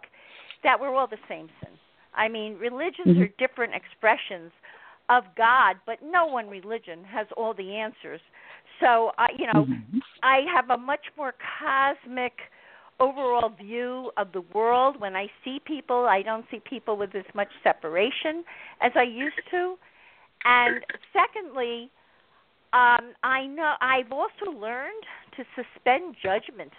[0.63, 1.71] that we're all the same sin.
[2.13, 3.21] I mean, religions mm-hmm.
[3.21, 4.51] are different expressions
[5.09, 8.21] of God, but no one religion has all the answers.
[8.79, 9.99] So, I, you know, mm-hmm.
[10.23, 12.33] I have a much more cosmic
[13.01, 14.99] overall view of the world.
[14.99, 18.43] When I see people, I don't see people with as much separation
[18.79, 19.75] as I used to.
[20.45, 20.81] And
[21.11, 21.89] secondly,
[22.73, 25.03] um, I know I've also learned
[25.35, 26.71] to suspend judgment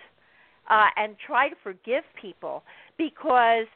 [0.70, 2.62] uh, and try to forgive people
[2.96, 3.66] because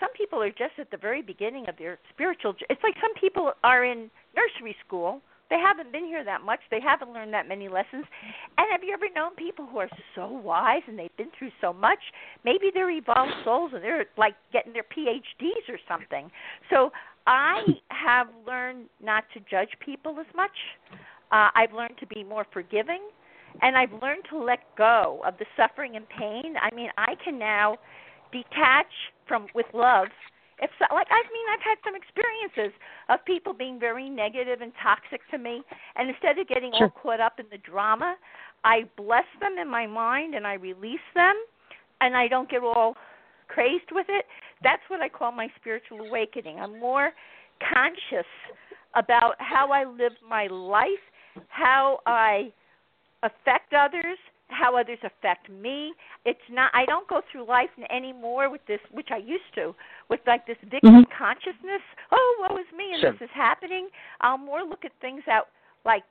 [0.00, 2.54] some people are just at the very beginning of their spiritual.
[2.68, 5.20] It's like some people are in nursery school.
[5.50, 6.60] They haven't been here that much.
[6.70, 8.04] They haven't learned that many lessons.
[8.58, 11.72] And have you ever known people who are so wise and they've been through so
[11.72, 11.98] much?
[12.44, 16.30] Maybe they're evolved souls and they're like getting their PhDs or something.
[16.70, 16.90] So
[17.26, 20.50] I have learned not to judge people as much.
[21.30, 23.00] Uh, I've learned to be more forgiving,
[23.62, 26.54] and I've learned to let go of the suffering and pain.
[26.60, 27.76] I mean, I can now
[28.30, 28.92] detach
[29.26, 30.08] from with love
[30.60, 32.78] if so, like I mean I've had some experiences
[33.08, 35.62] of people being very negative and toxic to me
[35.96, 36.86] and instead of getting sure.
[36.86, 38.16] all caught up in the drama,
[38.64, 41.34] I bless them in my mind and I release them
[42.00, 42.94] and I don't get all
[43.48, 44.24] crazed with it.
[44.62, 46.58] That's what I call my spiritual awakening.
[46.58, 47.12] I'm more
[47.72, 48.28] conscious
[48.94, 51.04] about how I live my life,
[51.48, 52.52] how I
[53.22, 55.92] affect others, how others affect me.
[56.24, 59.74] It's not I don't go through life anymore with this which I used to,
[60.10, 61.16] with like this victim mm-hmm.
[61.16, 61.82] consciousness.
[62.12, 63.12] Oh, woe is me and sure.
[63.12, 63.88] this is happening.
[64.20, 65.48] I'll more look at things out
[65.84, 66.02] like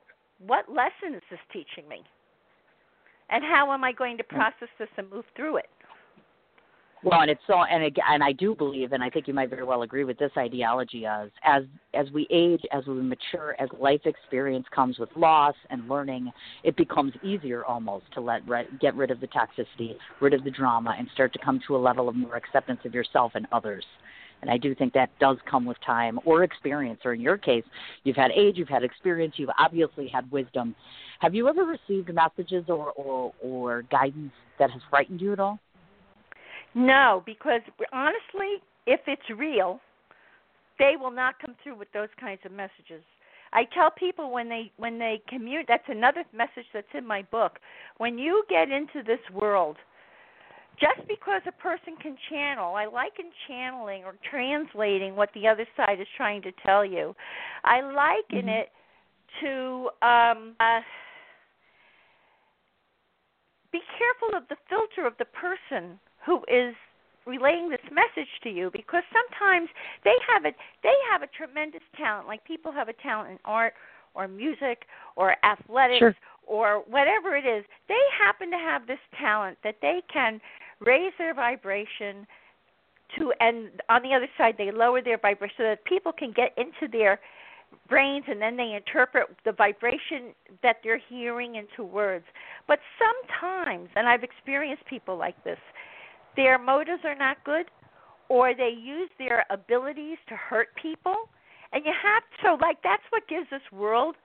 [0.46, 2.02] what lesson is this teaching me?
[3.30, 5.70] And how am I going to process this and move through it?
[7.04, 9.50] Well, and it's so, and again, and I do believe, and I think you might
[9.50, 13.68] very well agree with this ideology as as as we age, as we mature, as
[13.78, 16.32] life experience comes with loss and learning,
[16.62, 18.40] it becomes easier almost to let
[18.80, 21.78] get rid of the toxicity, rid of the drama, and start to come to a
[21.78, 23.84] level of more acceptance of yourself and others.
[24.40, 27.64] And I do think that does come with time or experience, or in your case,
[28.04, 30.74] you've had age, you've had experience, you've obviously had wisdom.
[31.20, 35.58] Have you ever received messages or, or, or guidance that has frightened you at all?
[36.74, 37.60] No, because
[37.92, 39.80] honestly, if it's real,
[40.78, 43.02] they will not come through with those kinds of messages.
[43.52, 47.58] I tell people when they when they commute that's another message that's in my book.
[47.98, 49.76] When you get into this world,
[50.80, 56.00] just because a person can channel, I liken channeling or translating what the other side
[56.00, 57.14] is trying to tell you.
[57.62, 58.48] I liken mm-hmm.
[58.48, 58.68] it
[59.40, 60.80] to um uh,
[63.70, 66.74] be careful of the filter of the person who is
[67.26, 69.68] relaying this message to you because sometimes
[70.04, 70.52] they have a
[70.82, 73.74] they have a tremendous talent like people have a talent in art
[74.14, 74.84] or music
[75.16, 76.14] or athletics sure.
[76.46, 80.40] or whatever it is they happen to have this talent that they can
[80.80, 82.26] raise their vibration
[83.18, 86.52] to and on the other side they lower their vibration so that people can get
[86.58, 87.18] into their
[87.88, 92.24] brains and then they interpret the vibration that they're hearing into words
[92.68, 95.58] but sometimes and i've experienced people like this
[96.36, 97.66] their motives are not good
[98.28, 101.14] or they use their abilities to hurt people.
[101.72, 104.16] And you have so like that's what gives this world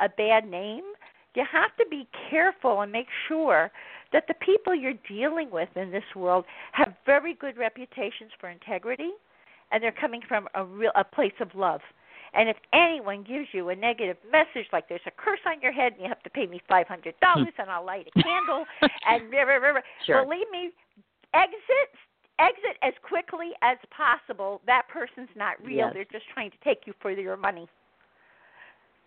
[0.00, 0.84] a bad name.
[1.34, 3.70] You have to be careful and make sure
[4.12, 9.10] that the people you're dealing with in this world have very good reputations for integrity
[9.70, 11.80] and they're coming from a real a place of love.
[12.34, 15.92] And if anyone gives you a negative message like there's a curse on your head
[15.94, 18.64] and you have to pay me five hundred dollars and I'll light a candle
[19.06, 20.24] and rah, rah, rah, sure.
[20.24, 20.70] believe me
[21.34, 21.90] exit
[22.38, 24.60] exit as quickly as possible.
[24.66, 25.76] That person's not real.
[25.76, 25.90] Yes.
[25.94, 27.68] They're just trying to take you for your money.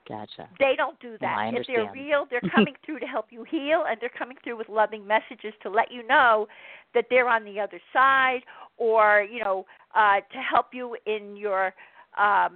[0.07, 0.49] Gotcha.
[0.59, 1.37] They don't do that.
[1.37, 4.57] I if they're real, they're coming through to help you heal and they're coming through
[4.57, 6.47] with loving messages to let you know
[6.93, 8.41] that they're on the other side
[8.77, 9.65] or, you know,
[9.95, 11.73] uh to help you in your
[12.17, 12.53] um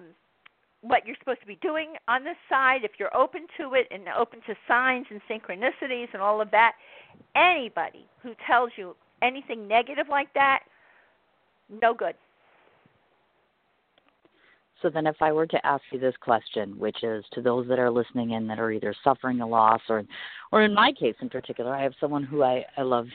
[0.82, 4.03] what you're supposed to be doing on this side if you're open to it and
[4.18, 6.74] open to signs and synchronicities and all of that
[7.36, 10.59] anybody who tells you anything negative like that,
[11.70, 12.16] no good.
[14.82, 17.80] So then, if I were to ask you this question, which is to those that
[17.80, 20.03] are listening in that are either suffering a loss or,
[20.51, 23.07] or in my case in particular, I have someone who I, I love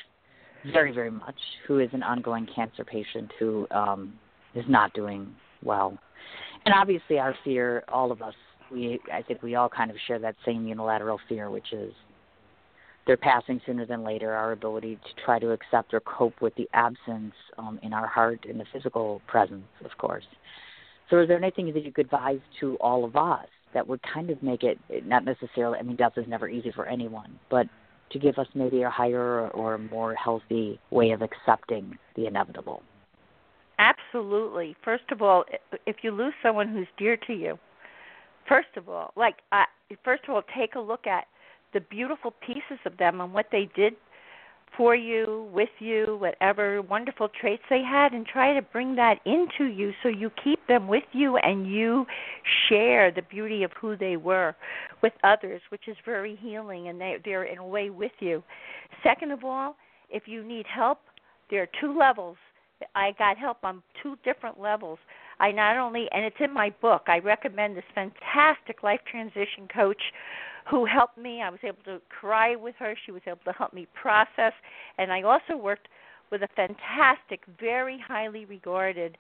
[0.73, 1.37] very, very much,
[1.67, 4.15] who is an ongoing cancer patient who um,
[4.55, 5.33] is not doing
[5.63, 5.97] well.
[6.65, 8.35] And obviously, our fear, all of us,
[8.73, 11.93] we, I think we all kind of share that same unilateral fear, which is
[13.07, 14.33] they're passing sooner than later.
[14.33, 18.47] Our ability to try to accept or cope with the absence um, in our heart
[18.49, 20.25] and the physical presence, of course.
[21.09, 24.31] So, is there anything that you could advise to all of us that would kind
[24.31, 25.79] of make it not necessarily?
[25.79, 27.67] I mean, death is never easy for anyone, but
[28.13, 32.83] to give us maybe a higher or more healthy way of accepting the inevitable.
[33.79, 34.77] Absolutely.
[34.85, 35.45] First of all,
[35.87, 37.59] if you lose someone who's dear to you,
[38.49, 39.65] first of all, like uh,
[40.05, 41.25] first of all, take a look at
[41.73, 43.95] the beautiful pieces of them and what they did
[44.77, 49.64] for you, with you, whatever wonderful traits they had, and try to bring that into
[49.64, 52.07] you so you keep them with you and you
[52.68, 54.55] share the beauty of who they were
[55.03, 58.43] with others, which is very healing, and they, they're in a way with you.
[59.03, 59.77] Second of all,
[60.09, 61.01] if you need help,
[61.51, 62.37] there are two levels.
[62.95, 64.99] I got help on two different levels.
[65.41, 70.01] I not only, and it's in my book, I recommend this fantastic life transition coach
[70.69, 71.43] who helped me.
[71.43, 72.95] I was able to cry with her.
[73.07, 74.53] She was able to help me process.
[74.99, 75.89] And I also worked
[76.31, 79.17] with a fantastic, very highly regarded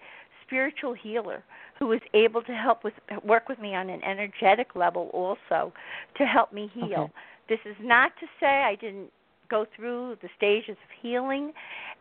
[0.46, 1.42] spiritual healer
[1.78, 5.72] who was able to help with work with me on an energetic level also
[6.16, 7.04] to help me heal.
[7.04, 7.12] Okay.
[7.48, 9.10] This is not to say I didn't
[9.48, 11.52] go through the stages of healing,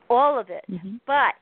[0.10, 0.98] all of it, mm-hmm.
[1.08, 1.34] but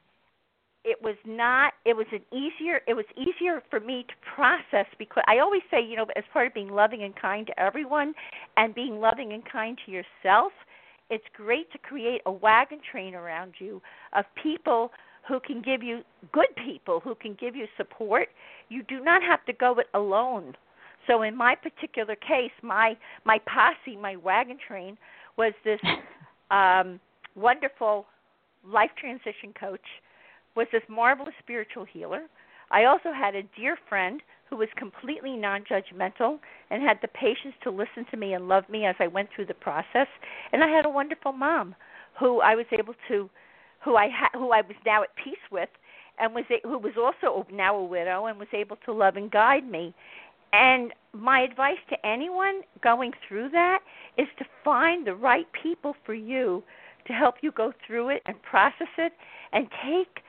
[0.87, 5.21] it was not it was an easier it was easier for me to process because
[5.27, 8.13] I always say, you know, as part of being loving and kind to everyone
[8.55, 10.53] and being loving and kind to yourself,
[11.09, 13.81] it's great to create a wagon train around you
[14.13, 14.91] of people
[15.27, 18.29] who can give you good people who can give you support.
[18.69, 20.55] You do not have to go it alone.
[21.05, 24.97] So in my particular case, my my posse, my wagon train
[25.37, 25.81] was this
[26.49, 27.01] um
[27.35, 28.05] wonderful
[28.65, 29.81] life transition coach
[30.57, 32.23] was this marvelous spiritual healer.
[32.71, 36.39] I also had a dear friend who was completely non judgmental
[36.71, 39.45] and had the patience to listen to me and love me as I went through
[39.45, 40.07] the process.
[40.51, 41.75] And I had a wonderful mom
[42.19, 43.29] who I was able to
[43.85, 45.69] who I ha- who I was now at peace with
[46.17, 49.29] and was a- who was also now a widow and was able to love and
[49.29, 49.93] guide me.
[50.53, 53.79] And my advice to anyone going through that
[54.17, 56.63] is to find the right people for you
[57.05, 59.13] to help you go through it and process it
[59.53, 60.23] and take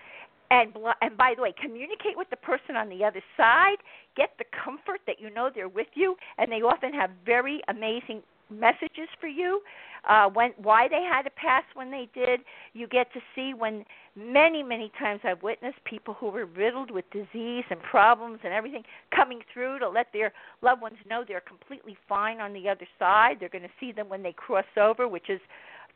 [0.50, 0.72] and
[1.02, 3.76] and by the way, communicate with the person on the other side.
[4.16, 8.22] Get the comfort that you know they're with you, and they often have very amazing
[8.50, 9.60] messages for you.
[10.08, 12.40] Uh, when why they had to pass when they did,
[12.72, 13.84] you get to see when
[14.16, 18.84] many many times I've witnessed people who were riddled with disease and problems and everything
[19.14, 20.32] coming through to let their
[20.62, 23.36] loved ones know they're completely fine on the other side.
[23.38, 25.40] They're going to see them when they cross over, which is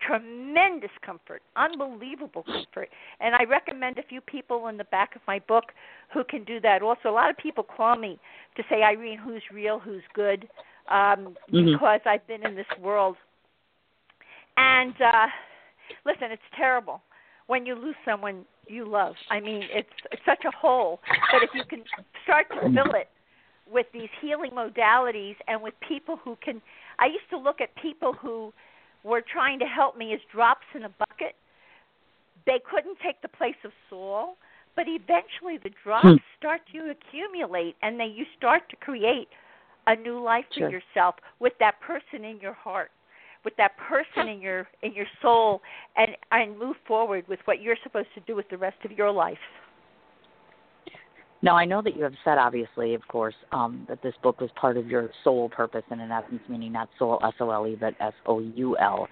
[0.01, 2.88] tremendous comfort, unbelievable comfort.
[3.20, 5.66] And I recommend a few people in the back of my book
[6.12, 6.82] who can do that.
[6.82, 8.18] Also, a lot of people call me
[8.57, 10.49] to say, Irene, who's real, who's good,
[10.90, 11.72] um, mm-hmm.
[11.72, 13.16] because I've been in this world.
[14.57, 15.26] And uh,
[16.05, 17.03] listen, it's terrible
[17.47, 19.14] when you lose someone you love.
[19.30, 21.01] I mean, it's, it's such a hole.
[21.32, 21.84] But if you can
[22.24, 23.09] start to fill it
[23.70, 26.61] with these healing modalities and with people who can,
[26.99, 28.53] I used to look at people who
[29.05, 31.34] were trying to help me as drops in a bucket.
[32.46, 34.36] They couldn't take the place of Saul,
[34.76, 36.14] but eventually the drops hmm.
[36.38, 39.28] start to accumulate and then you start to create
[39.86, 42.90] a new life for yourself with that person in your heart
[43.44, 45.61] with that person in your in your soul
[45.96, 49.11] and and move forward with what you're supposed to do with the rest of your
[49.11, 49.38] life
[51.45, 54.49] now, I know that you have said, obviously, of course, um, that this book was
[54.55, 57.76] part of your soul purpose, and in essence, meaning not soul, S O L E,
[57.78, 59.09] but S O U L.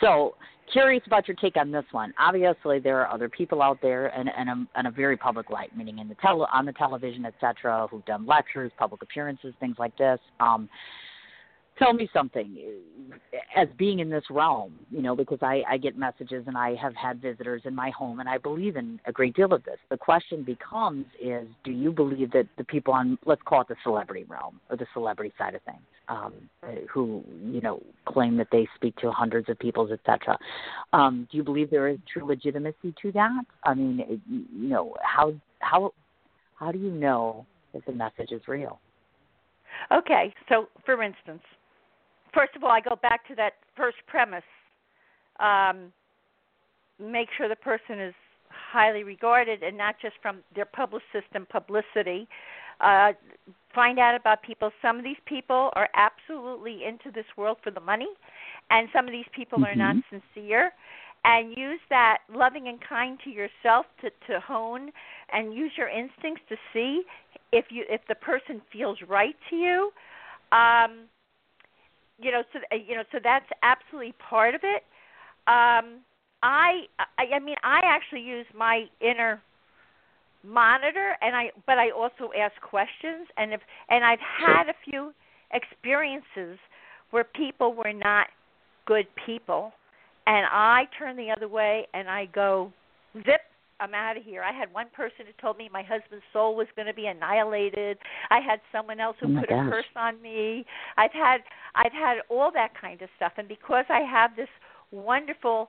[0.00, 0.34] So,
[0.72, 2.14] curious about your take on this one.
[2.18, 5.76] Obviously, there are other people out there, and, and, a, and a very public light,
[5.76, 9.96] meaning in the tele, on the television, etc., who've done lectures, public appearances, things like
[9.98, 10.18] this.
[10.40, 10.70] Um,
[11.78, 12.56] tell me something
[13.56, 16.94] as being in this realm you know because i i get messages and i have
[16.94, 19.78] had visitors in my home and i believe in a great deal of this.
[19.90, 23.76] The question becomes is do you believe that the people on let's call it the
[23.82, 26.32] celebrity realm or the celebrity side of things um
[26.92, 30.36] who you know claim that they speak to hundreds of people etc
[30.92, 33.42] um do you believe there is true legitimacy to that?
[33.64, 35.92] I mean you know how how
[36.56, 38.78] how do you know that the message is real?
[39.90, 40.32] Okay.
[40.48, 41.42] So for instance
[42.34, 44.42] first of all, I go back to that first premise.
[45.40, 45.92] Um,
[47.00, 48.14] make sure the person is
[48.48, 52.28] highly regarded and not just from their publicist and publicity.
[52.80, 53.12] uh,
[53.74, 54.70] find out about people.
[54.82, 58.08] Some of these people are absolutely into this world for the money,
[58.70, 59.80] and some of these people mm-hmm.
[59.80, 60.72] are not sincere.
[61.26, 64.90] And use that loving and kind to yourself to to hone,
[65.32, 67.02] and use your instincts to see
[67.50, 69.90] if you if the person feels right to you.
[70.52, 71.08] Um,
[72.20, 74.82] you know, so uh, you know, so that's absolutely part of it.
[75.46, 76.00] Um,
[76.42, 76.84] I,
[77.18, 79.40] I, I mean, I actually use my inner
[80.42, 85.12] monitor, and I, but I also ask questions, and if, and I've had a few
[85.52, 86.58] experiences
[87.10, 88.26] where people were not
[88.86, 89.72] good people,
[90.26, 92.72] and I turn the other way, and I go,
[93.14, 93.40] zip,
[93.84, 94.42] I'm out of here.
[94.42, 97.98] I had one person who told me my husband's soul was going to be annihilated.
[98.30, 99.66] I had someone else who oh put gosh.
[99.66, 100.64] a curse on me.
[100.96, 101.38] I've had
[101.74, 104.48] I've had all that kind of stuff and because I have this
[104.90, 105.68] wonderful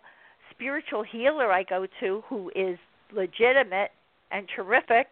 [0.51, 2.77] spiritual healer I go to who is
[3.13, 3.91] legitimate
[4.31, 5.07] and terrific,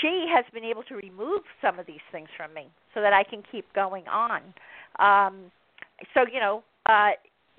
[0.00, 3.24] she has been able to remove some of these things from me so that I
[3.24, 4.42] can keep going on.
[4.98, 5.50] Um
[6.12, 7.12] so, you know, uh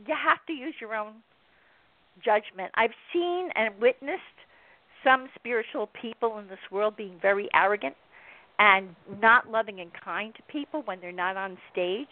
[0.06, 1.14] you have to use your own
[2.24, 2.72] judgment.
[2.76, 4.22] I've seen and witnessed
[5.04, 7.96] some spiritual people in this world being very arrogant
[8.60, 12.08] and not loving and kind to people when they're not on stage.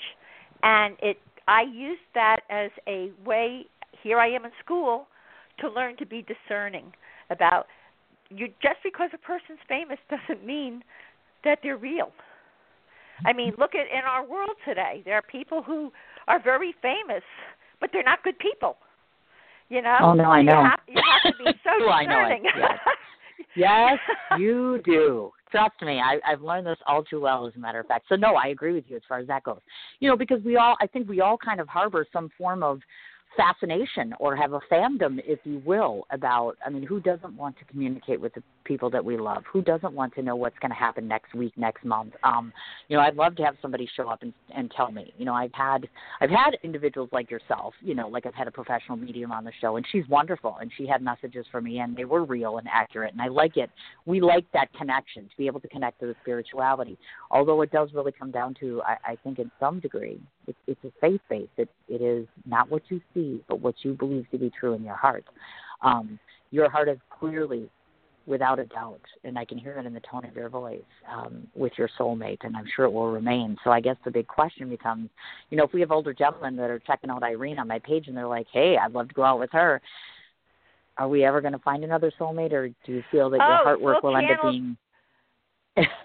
[0.63, 3.65] And it I use that as a way
[4.03, 5.07] here I am in school
[5.59, 6.93] to learn to be discerning
[7.29, 7.67] about
[8.29, 10.83] you just because a person's famous doesn't mean
[11.43, 12.11] that they're real.
[13.25, 15.01] I mean, look at in our world today.
[15.03, 15.91] There are people who
[16.27, 17.23] are very famous,
[17.79, 18.77] but they're not good people.
[19.69, 19.97] You know?
[20.01, 20.61] Oh no, I know.
[20.61, 22.41] You have, you have to be so oh, I know it.
[22.43, 22.79] Yes.
[23.55, 23.99] yes,
[24.39, 25.31] you do.
[25.51, 28.05] Trust me, I, I've learned this all too well, as a matter of fact.
[28.09, 29.59] So no, I agree with you as far as that goes.
[29.99, 32.81] You know, because we all, I think we all kind of harbor some form of
[33.37, 36.57] fascination or have a fandom, if you will, about.
[36.65, 39.43] I mean, who doesn't want to communicate with the people that we love?
[39.51, 42.13] Who doesn't want to know what's going to happen next week, next month?
[42.23, 42.51] Um,
[42.89, 45.13] you know, I'd love to have somebody show up and and tell me.
[45.17, 45.87] You know, I've had
[46.19, 47.73] I've had individuals like yourself.
[47.81, 50.71] You know, like I've had a professional medium on the show, and she's wonderful, and
[50.75, 53.69] she had messages for me, and they were real and accurate, and I like it.
[54.05, 56.97] We like that connection to be able to connect to the spirituality.
[57.31, 60.83] Although it does really come down to, I, I think, in some degree, it, it's
[60.83, 61.51] a faith based.
[61.57, 64.83] It it is not what you see, but what you believe to be true in
[64.83, 65.25] your heart.
[65.81, 66.19] Um,
[66.51, 67.69] your heart is clearly
[68.25, 70.81] without a doubt, and I can hear it in the tone of your voice
[71.11, 73.55] um, with your soulmate, and I'm sure it will remain.
[73.63, 75.09] So I guess the big question becomes,
[75.49, 78.07] you know, if we have older gentlemen that are checking out Irene on my page
[78.07, 79.81] and they're like, "Hey, I'd love to go out with her,"
[80.97, 83.57] are we ever going to find another soulmate, or do you feel that oh, your
[83.57, 84.77] heart work will channel, end up being?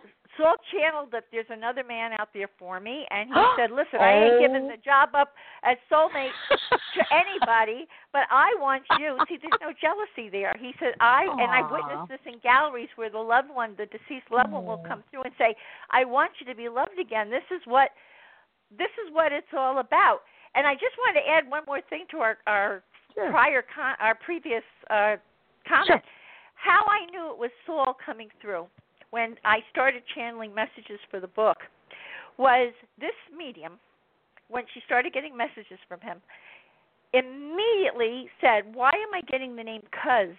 [0.37, 4.25] Saul channeled that there's another man out there for me, and he said, "Listen, I
[4.25, 9.61] ain't giving the job up as soulmate to anybody, but I want you." See, there's
[9.61, 10.55] no jealousy there.
[10.59, 11.43] He said, "I," Aww.
[11.43, 14.85] and I've witnessed this in galleries where the loved one, the deceased loved one, will
[14.87, 15.55] come through and say,
[15.91, 17.31] "I want you to be loved again.
[17.31, 17.91] This is what,
[18.71, 20.21] this is what it's all about."
[20.55, 22.83] And I just wanted to add one more thing to our our
[23.15, 23.31] sure.
[23.31, 25.17] prior con- our previous uh,
[25.69, 25.89] comment.
[25.89, 26.03] Sure.
[26.55, 28.67] How I knew it was Saul coming through
[29.13, 31.59] when I started channeling messages for the book
[32.39, 33.79] was this medium,
[34.49, 36.19] when she started getting messages from him,
[37.13, 40.35] immediately said, Why am I getting the name Cuz?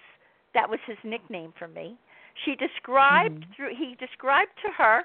[0.53, 1.95] That was his nickname for me.
[2.45, 3.53] She described mm-hmm.
[3.55, 5.03] through he described to her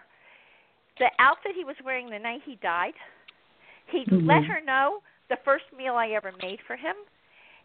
[0.98, 2.96] the outfit he was wearing the night he died.
[3.92, 4.26] He mm-hmm.
[4.26, 6.96] let her know the first meal I ever made for him.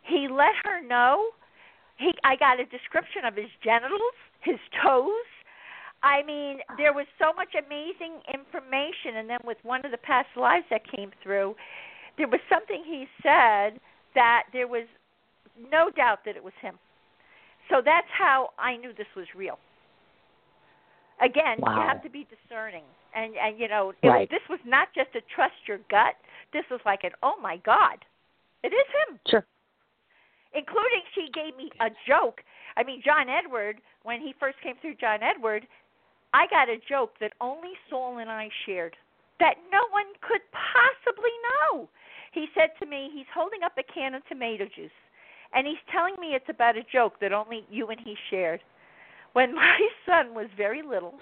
[0.03, 1.31] He let her know
[1.97, 5.31] he I got a description of his genitals, his toes,
[6.03, 10.27] I mean, there was so much amazing information, and then with one of the past
[10.35, 11.55] lives that came through,
[12.17, 13.79] there was something he said
[14.13, 14.83] that there was
[15.71, 16.75] no doubt that it was him.
[17.69, 19.57] So that's how I knew this was real.
[21.21, 21.75] Again, wow.
[21.75, 22.83] you have to be discerning,
[23.15, 24.29] and and you know, it, right.
[24.29, 26.15] this was not just a trust your gut.
[26.51, 28.03] This was like an oh my god,
[28.63, 29.19] it is him.
[29.29, 29.45] Sure.
[30.53, 32.41] Including, she gave me a joke.
[32.75, 35.65] I mean, John Edward, when he first came through, John Edward,
[36.33, 38.95] I got a joke that only Saul and I shared
[39.39, 41.89] that no one could possibly know.
[42.33, 44.91] He said to me, he's holding up a can of tomato juice,
[45.53, 48.61] and he's telling me it's about a joke that only you and he shared.
[49.33, 51.15] When my son was very little,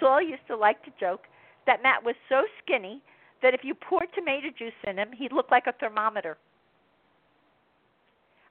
[0.00, 1.24] Saul used to like to joke
[1.66, 3.02] that Matt was so skinny
[3.42, 6.38] that if you poured tomato juice in him, he'd look like a thermometer.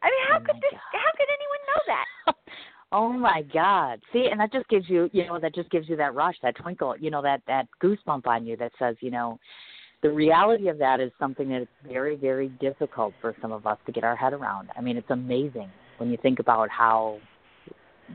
[0.04, 0.72] I mean, how oh could this?
[0.72, 1.02] God.
[1.02, 2.08] How could anyone know that?
[2.92, 4.00] Oh my God!
[4.14, 6.56] See, and that just gives you, you know, that just gives you that rush, that
[6.56, 9.40] twinkle, you know, that that goosebump on you that says, you know,
[10.02, 13.78] the reality of that is something that is very, very difficult for some of us
[13.86, 14.70] to get our head around.
[14.78, 17.20] I mean, it's amazing when you think about how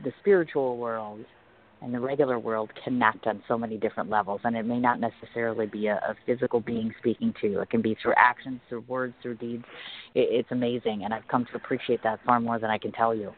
[0.03, 1.25] the spiritual world
[1.81, 4.39] and the regular world connect on so many different levels.
[4.43, 7.81] And it may not necessarily be a, a physical being speaking to you, it can
[7.81, 9.65] be through actions, through words, through deeds.
[10.13, 11.01] It, it's amazing.
[11.03, 13.33] And I've come to appreciate that far more than I can tell you.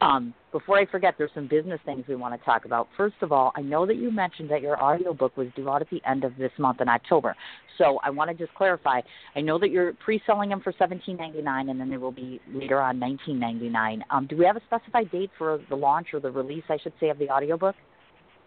[0.00, 2.88] Um, before I forget, there's some business things we want to talk about.
[2.96, 5.90] First of all, I know that you mentioned that your audiobook was due out at
[5.90, 7.34] the end of this month in October.
[7.78, 9.00] So I want to just clarify.
[9.34, 13.00] I know that you're pre-selling them for $17.99, and then they will be later on
[13.00, 14.02] $19.99.
[14.10, 16.92] Um, do we have a specified date for the launch or the release, I should
[17.00, 17.74] say, of the audiobook?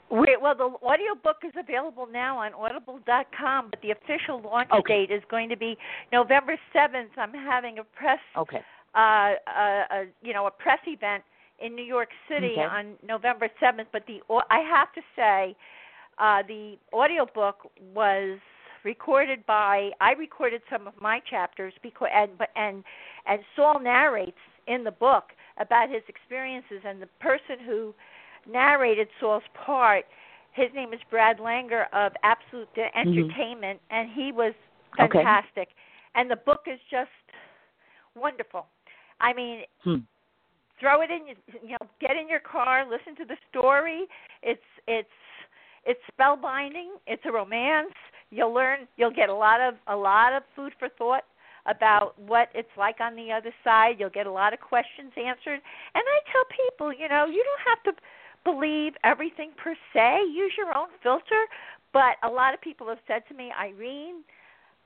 [0.10, 5.06] Wait, well, the audiobook is available now on audible.com, but the official launch okay.
[5.06, 5.78] date is going to be
[6.14, 7.10] November 7th.
[7.18, 8.62] I'm having a press, okay.
[8.96, 11.24] uh, a, a, you know, a press event
[11.60, 12.62] in New York City okay.
[12.62, 13.88] on November 7th.
[13.92, 15.56] But the I have to say,
[16.18, 18.40] uh, the audiobook was
[18.84, 22.84] recorded by I recorded some of my chapters because and and
[23.26, 24.38] and Saul narrates
[24.68, 25.26] in the book
[25.60, 27.94] about his experiences and the person who
[28.50, 30.06] narrated Saul's part
[30.54, 32.98] his name is Brad Langer of Absolute mm-hmm.
[32.98, 33.96] Entertainment mm-hmm.
[33.96, 34.54] and he was
[34.96, 35.76] fantastic okay.
[36.16, 37.10] and the book is just
[38.16, 38.68] wonderful.
[39.20, 39.98] I mean, hmm
[40.80, 44.06] throw it in you know get in your car listen to the story
[44.44, 45.08] it's it's
[45.86, 47.94] it's spellbinding it's a romance
[48.30, 51.24] you'll learn you'll get a lot of a lot of food for thought
[51.66, 55.60] about what it's like on the other side you'll get a lot of questions answered
[55.96, 58.02] and i tell people you know you don't have to
[58.44, 61.46] believe everything per se use your own filter
[61.94, 64.24] but a lot of people have said to me irene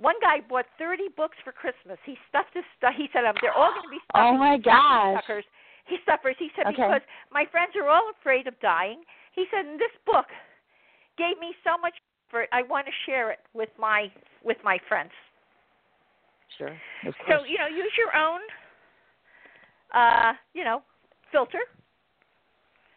[0.02, 1.98] one guy bought 30 books for Christmas.
[2.06, 2.94] He stuffed his stuff.
[2.98, 5.22] He said, um, "They're all going to be stuffed." oh my gosh.
[5.22, 5.46] suckers."
[5.86, 6.36] He suffers.
[6.40, 6.76] He said okay.
[6.78, 7.02] because
[7.32, 9.02] my friends are all afraid of dying.
[9.34, 10.28] He said, and this book
[11.18, 11.94] gave me so much
[12.30, 14.08] for I want to share it with my
[14.44, 15.12] with my friends.
[16.58, 16.76] Sure.
[17.28, 18.40] So you know, use your own,
[19.94, 20.82] uh, you know,
[21.32, 21.62] filter.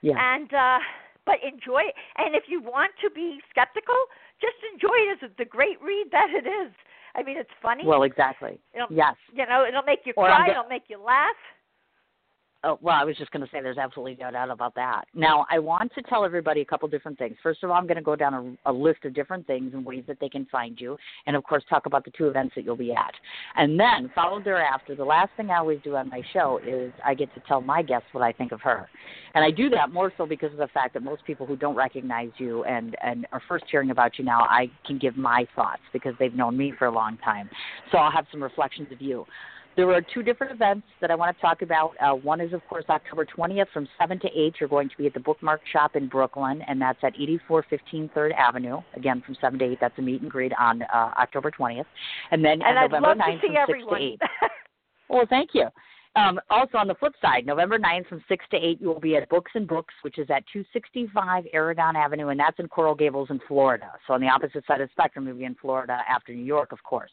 [0.03, 0.15] Yeah.
[0.19, 0.79] And uh,
[1.27, 1.95] but enjoy it.
[2.17, 3.97] And if you want to be skeptical,
[4.41, 6.73] just enjoy it as the great read that it is.
[7.17, 7.85] I mean, it's funny.
[7.87, 8.59] Well, exactly.
[8.75, 9.15] It'll, yes.
[9.33, 10.51] You know, it'll make you or cry.
[10.51, 11.39] It'll make you laugh.
[12.65, 15.05] Oh, well, I was just going to say there's absolutely no doubt about that.
[15.15, 17.37] Now, I want to tell everybody a couple different things.
[17.43, 19.85] First of all, I'm going to go down a, a, list of different things and
[19.85, 20.97] ways that they can find you,
[21.27, 23.13] and of course, talk about the two events that you'll be at.
[23.57, 27.15] And then, followed thereafter, the last thing I always do on my show is I
[27.15, 28.89] get to tell my guests what I think of her.
[29.35, 31.75] And I do that more so because of the fact that most people who don't
[31.75, 35.83] recognize you and, and are first hearing about you now, I can give my thoughts
[35.93, 37.51] because they've known me for a long time.
[37.93, 39.27] So I'll have some reflections of you.
[39.77, 41.95] There are two different events that I want to talk about.
[42.01, 44.55] Uh, one is, of course, October 20th from 7 to 8.
[44.61, 48.35] You're going to be at the Bookmark Shop in Brooklyn, and that's at 8415 3rd
[48.35, 48.81] Avenue.
[48.97, 49.79] Again, from 7 to 8.
[49.81, 51.87] That's a meet and greet on uh, October 20th.
[52.31, 54.01] And then and on I'd November love 9th to see from everyone.
[54.01, 54.51] 6 to 8.
[55.09, 55.69] well, thank you.
[56.17, 59.17] Um, also, on the flip side, November 9th from 6 to 8, you will be
[59.17, 63.31] at Books and Books, which is at 265 Aragon Avenue, and that's in Coral Gables
[63.31, 63.91] in Florida.
[64.07, 66.71] So on the opposite side of the spectrum, you'll be in Florida after New York,
[66.71, 67.11] of course.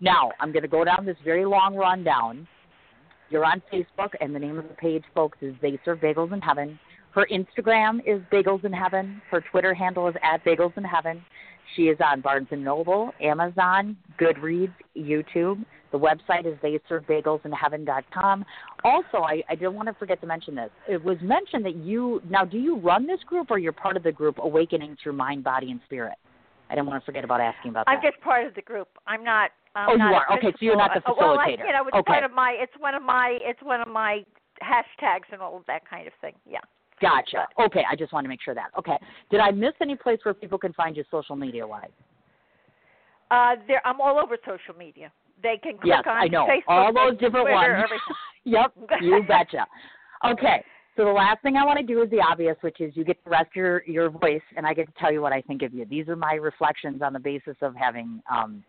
[0.00, 2.46] Now, I'm going to go down this very long rundown
[3.30, 6.40] you're on Facebook, and the name of the page, folks, is They Serve Bagels in
[6.40, 6.78] Heaven.
[7.12, 9.20] Her Instagram is Bagels in Heaven.
[9.30, 11.22] Her Twitter handle is at Bagels in Heaven.
[11.74, 15.64] She is on Barnes and Noble, Amazon, Goodreads, YouTube.
[15.90, 18.44] The website is theyservebagelsInheaven.com.
[18.84, 20.70] Also, I, I didn't want to forget to mention this.
[20.88, 24.02] It was mentioned that you now do you run this group or you're part of
[24.02, 26.18] the group Awakening Through Mind, Body, and Spirit?
[26.68, 27.92] I didn't want to forget about asking about that.
[27.92, 28.88] I'm just part of the group.
[29.06, 30.52] I'm not um, oh, you are okay.
[30.52, 31.18] So you're not the facilitator.
[31.18, 32.12] Well, I, you know, it's okay.
[32.12, 32.56] one of my.
[32.60, 33.38] It's one of my.
[33.42, 34.24] It's one of my
[34.62, 36.34] hashtags and all of that kind of thing.
[36.48, 36.60] Yeah.
[37.00, 37.48] Gotcha.
[37.60, 38.70] Okay, I just want to make sure that.
[38.78, 38.96] Okay.
[39.30, 41.88] Did I miss any place where people can find you social media wise?
[43.30, 45.10] Uh, there, I'm all over social media.
[45.42, 46.46] They can click yes, on I know.
[46.46, 48.00] Facebook, all those different Twitter, ones.
[48.44, 48.72] yep,
[49.02, 49.66] you betcha.
[50.24, 50.64] Okay,
[50.96, 53.22] so the last thing I want to do is the obvious, which is you get
[53.24, 55.74] to rest your your voice, and I get to tell you what I think of
[55.74, 55.84] you.
[55.84, 58.62] These are my reflections on the basis of having um,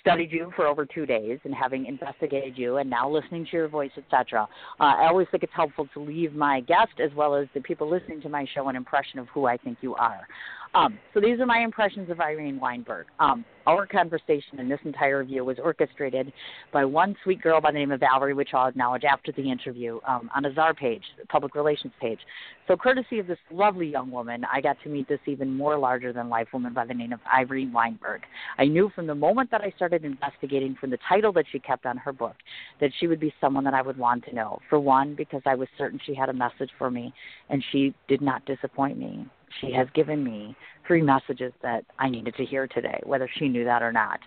[0.00, 3.68] studied you for over two days and having investigated you and now listening to your
[3.68, 4.48] voice, etc.
[4.80, 7.88] Uh, I always think it's helpful to leave my guest as well as the people
[7.88, 10.26] listening to my show an impression of who I think you are.
[10.74, 13.06] Um, so these are my impressions of Irene Weinberg.
[13.18, 16.32] Um, our conversation in this entire review was orchestrated
[16.72, 20.00] by one sweet girl by the name of Valerie, which I'll acknowledge after the interview
[20.06, 22.18] um, on a czar page, public relations page.
[22.66, 26.12] So, courtesy of this lovely young woman, I got to meet this even more larger
[26.12, 28.22] than life woman by the name of Irene Weinberg.
[28.58, 31.86] I knew from the moment that I started investigating from the title that she kept
[31.86, 32.36] on her book
[32.80, 34.60] that she would be someone that I would want to know.
[34.68, 37.12] For one, because I was certain she had a message for me,
[37.48, 39.26] and she did not disappoint me
[39.60, 43.64] she has given me three messages that I needed to hear today, whether she knew
[43.64, 44.20] that or not.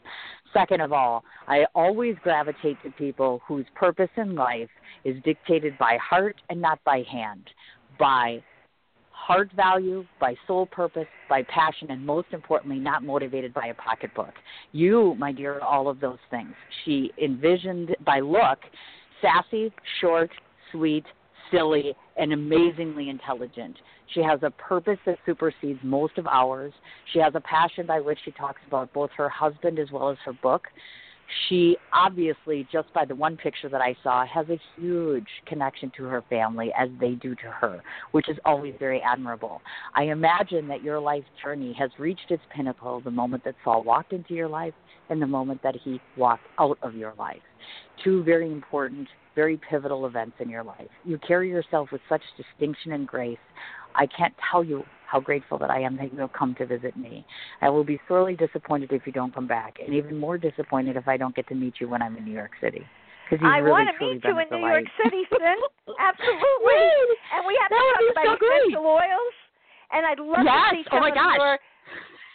[0.54, 4.70] Second of all, I always gravitate to people whose purpose in life
[5.04, 7.50] is dictated by heart and not by hand,
[7.98, 8.44] by
[9.12, 14.34] heart value, by soul purpose, by passion, and most importantly, not motivated by a pocketbook.
[14.72, 16.54] You, my dear, all of those things.
[16.84, 18.60] She envisioned by look
[19.22, 20.32] sassy, short,
[20.72, 21.06] sweet,
[21.52, 23.78] silly, and amazingly intelligent.
[24.14, 26.74] She has a purpose that supersedes most of ours.
[27.14, 30.18] She has a passion by which she talks about both her husband as well as
[30.26, 30.68] her book
[31.48, 36.04] she obviously, just by the one picture that I saw, has a huge connection to
[36.06, 37.82] her family as they do to her,
[38.12, 39.62] which is always very admirable.
[39.96, 44.14] I imagine that your life journey has reached its pinnacle the moment that Saul walked
[44.14, 44.74] into your life
[45.10, 47.42] and the moment that he walked out of your life.
[48.04, 50.90] Two very important, very pivotal events in your life.
[51.06, 53.38] You carry yourself with such distinction and grace.
[53.96, 56.96] I can't tell you how grateful that I am that you have come to visit
[56.96, 57.26] me.
[57.62, 61.08] I will be sorely disappointed if you don't come back, and even more disappointed if
[61.08, 62.86] I don't get to meet you when I'm in New York City.
[63.40, 65.60] I really, want to meet you in New York City, Sin.
[66.00, 66.84] Absolutely.
[67.32, 69.36] and we have to talk about so essential oils.
[69.92, 70.52] And I'd love yes.
[70.52, 71.40] to see oh some my of gosh.
[71.40, 71.60] your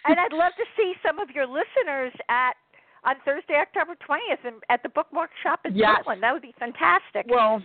[0.08, 2.56] and I'd love to see some of your listeners at
[3.04, 6.00] on Thursday, October twentieth, at the Bookmark Shop in yes.
[6.00, 6.20] Brooklyn.
[6.20, 7.26] That would be fantastic.
[7.28, 7.60] Well,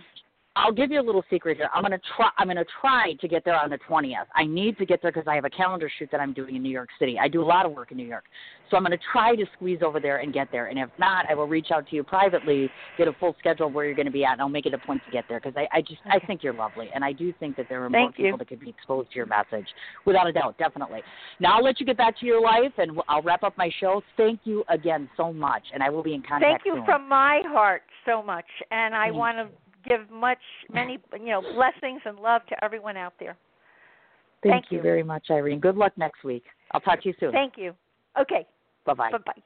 [0.54, 1.70] I'll give you a little secret here.
[1.74, 2.28] I'm gonna try.
[2.36, 4.26] I'm gonna try to get there on the 20th.
[4.34, 6.62] I need to get there because I have a calendar shoot that I'm doing in
[6.62, 7.18] New York City.
[7.18, 8.24] I do a lot of work in New York,
[8.70, 10.66] so I'm gonna try to squeeze over there and get there.
[10.66, 13.72] And if not, I will reach out to you privately, get a full schedule of
[13.72, 15.40] where you're going to be at, and I'll make it a point to get there
[15.40, 17.90] because I, I just I think you're lovely, and I do think that there are
[17.90, 18.26] more Thank you.
[18.26, 19.66] people that could be exposed to your message,
[20.04, 21.00] without a doubt, definitely.
[21.40, 24.02] Now I'll let you get back to your life, and I'll wrap up my show.
[24.18, 26.42] Thank you again so much, and I will be in contact.
[26.42, 26.48] You.
[26.50, 26.84] Thank you soon.
[26.84, 29.48] from my heart so much, and I want to
[29.88, 30.38] give much,
[30.72, 33.36] many, you know, blessings and love to everyone out there.
[34.42, 34.82] Thank, Thank you you.
[34.82, 35.60] very much, Irene.
[35.60, 36.44] Good luck next week.
[36.72, 37.32] I'll talk to you soon.
[37.32, 37.74] Thank you.
[38.20, 38.46] Okay.
[38.84, 39.12] Bye bye.
[39.12, 39.42] Bye bye.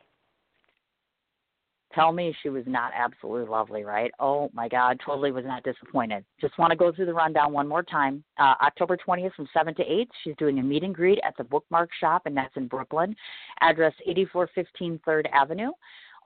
[1.94, 4.10] Tell me she was not absolutely lovely, right?
[4.20, 6.24] Oh my God, totally was not disappointed.
[6.40, 8.22] Just want to go through the rundown one more time.
[8.38, 11.44] Uh, October 20th from 7 to 8, she's doing a meet and greet at the
[11.44, 13.16] Bookmark Shop, and that's in Brooklyn.
[13.62, 15.70] Address 8415 3rd Avenue.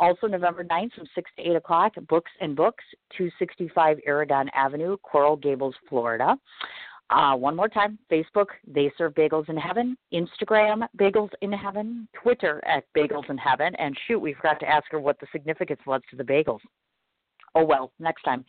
[0.01, 2.83] Also, November 9th from 6 to 8 o'clock, Books and Books,
[3.19, 6.37] 265 Aragon Avenue, Coral Gables, Florida.
[7.11, 9.99] Uh, one more time Facebook, They Serve Bagels in Heaven.
[10.15, 12.09] Instagram, Bagels in Heaven.
[12.15, 13.75] Twitter, at Bagels in Heaven.
[13.75, 16.61] And shoot, we forgot to ask her what the significance was to the bagels.
[17.55, 18.45] Oh, well, next time.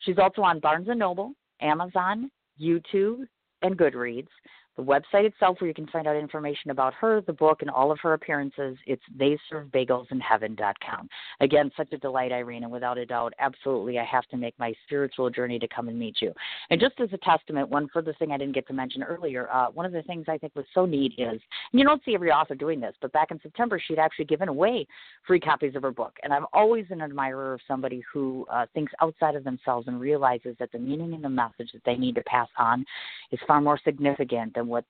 [0.00, 2.30] She's also on Barnes & Noble, Amazon,
[2.60, 3.26] YouTube,
[3.62, 4.28] and Goodreads.
[4.76, 7.92] The website itself, where you can find out information about her, the book, and all
[7.92, 11.08] of her appearances, it's theyservebagelsinheaven.com.
[11.40, 14.72] Again, such a delight, Irene, and without a doubt, absolutely, I have to make my
[14.86, 16.32] spiritual journey to come and meet you.
[16.70, 19.66] And just as a testament, one further thing I didn't get to mention earlier, uh,
[19.66, 21.40] one of the things I think was so neat is,
[21.72, 24.86] you don't see every author doing this, but back in September, she'd actually given away
[25.26, 26.16] free copies of her book.
[26.22, 30.56] And I'm always an admirer of somebody who uh, thinks outside of themselves and realizes
[30.58, 32.86] that the meaning and the message that they need to pass on
[33.32, 34.84] is far more significant than what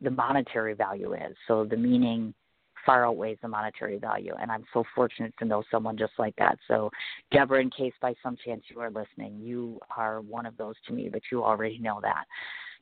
[0.00, 1.36] the monetary value is.
[1.46, 2.34] So the meaning
[2.84, 4.34] far outweighs the monetary value.
[4.40, 6.58] And I'm so fortunate to know someone just like that.
[6.68, 6.90] So,
[7.30, 10.92] Deborah, in case by some chance you are listening, you are one of those to
[10.92, 12.24] me, but you already know that.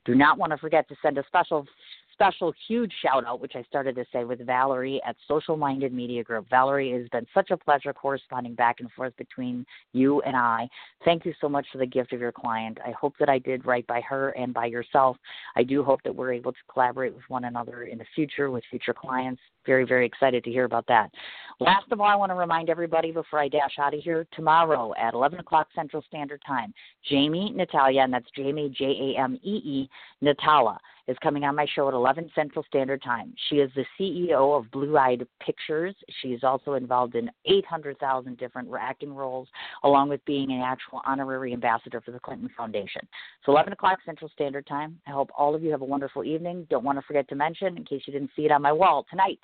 [0.05, 1.65] Do not want to forget to send a special
[2.13, 6.23] special huge shout out, which I started to say with Valerie at Social Minded Media
[6.23, 6.49] Group.
[6.49, 10.69] Valerie, it has been such a pleasure corresponding back and forth between you and I.
[11.03, 12.77] Thank you so much for the gift of your client.
[12.85, 15.17] I hope that I did right by her and by yourself.
[15.55, 18.63] I do hope that we're able to collaborate with one another in the future with
[18.69, 19.41] future clients.
[19.65, 21.11] Very, very excited to hear about that.
[21.59, 24.93] Last of all, I want to remind everybody before I dash out of here tomorrow
[24.99, 26.73] at 11 o'clock Central Standard Time,
[27.09, 29.89] Jamee Natalia, and that's Jamee, J A M E E,
[30.23, 33.33] Natala is coming on my show at 11 Central Standard Time.
[33.49, 35.95] She is the CEO of Blue Eyed Pictures.
[36.21, 39.49] She's also involved in 800,000 different acting roles,
[39.83, 43.01] along with being an actual honorary ambassador for the Clinton Foundation.
[43.45, 44.97] So 11 o'clock Central Standard Time.
[45.05, 46.67] I hope all of you have a wonderful evening.
[46.69, 49.05] Don't want to forget to mention, in case you didn't see it on my wall,
[49.09, 49.39] tonight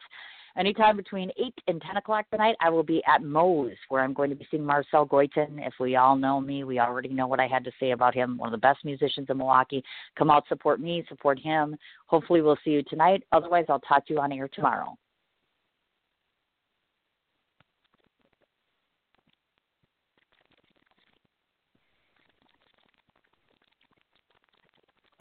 [0.58, 4.30] anytime between 8 and 10 o'clock tonight, I will be at Moe's, where I'm going
[4.30, 5.66] to be seeing Marcel Goitin.
[5.66, 8.38] If we all know me, we already know what I had to say about him.
[8.38, 9.84] One of the best musicians in Milwaukee.
[10.18, 11.76] Come out, support me, support him.
[12.08, 13.24] Hopefully, we'll see you tonight.
[13.32, 14.98] Otherwise, I'll talk to you on air tomorrow.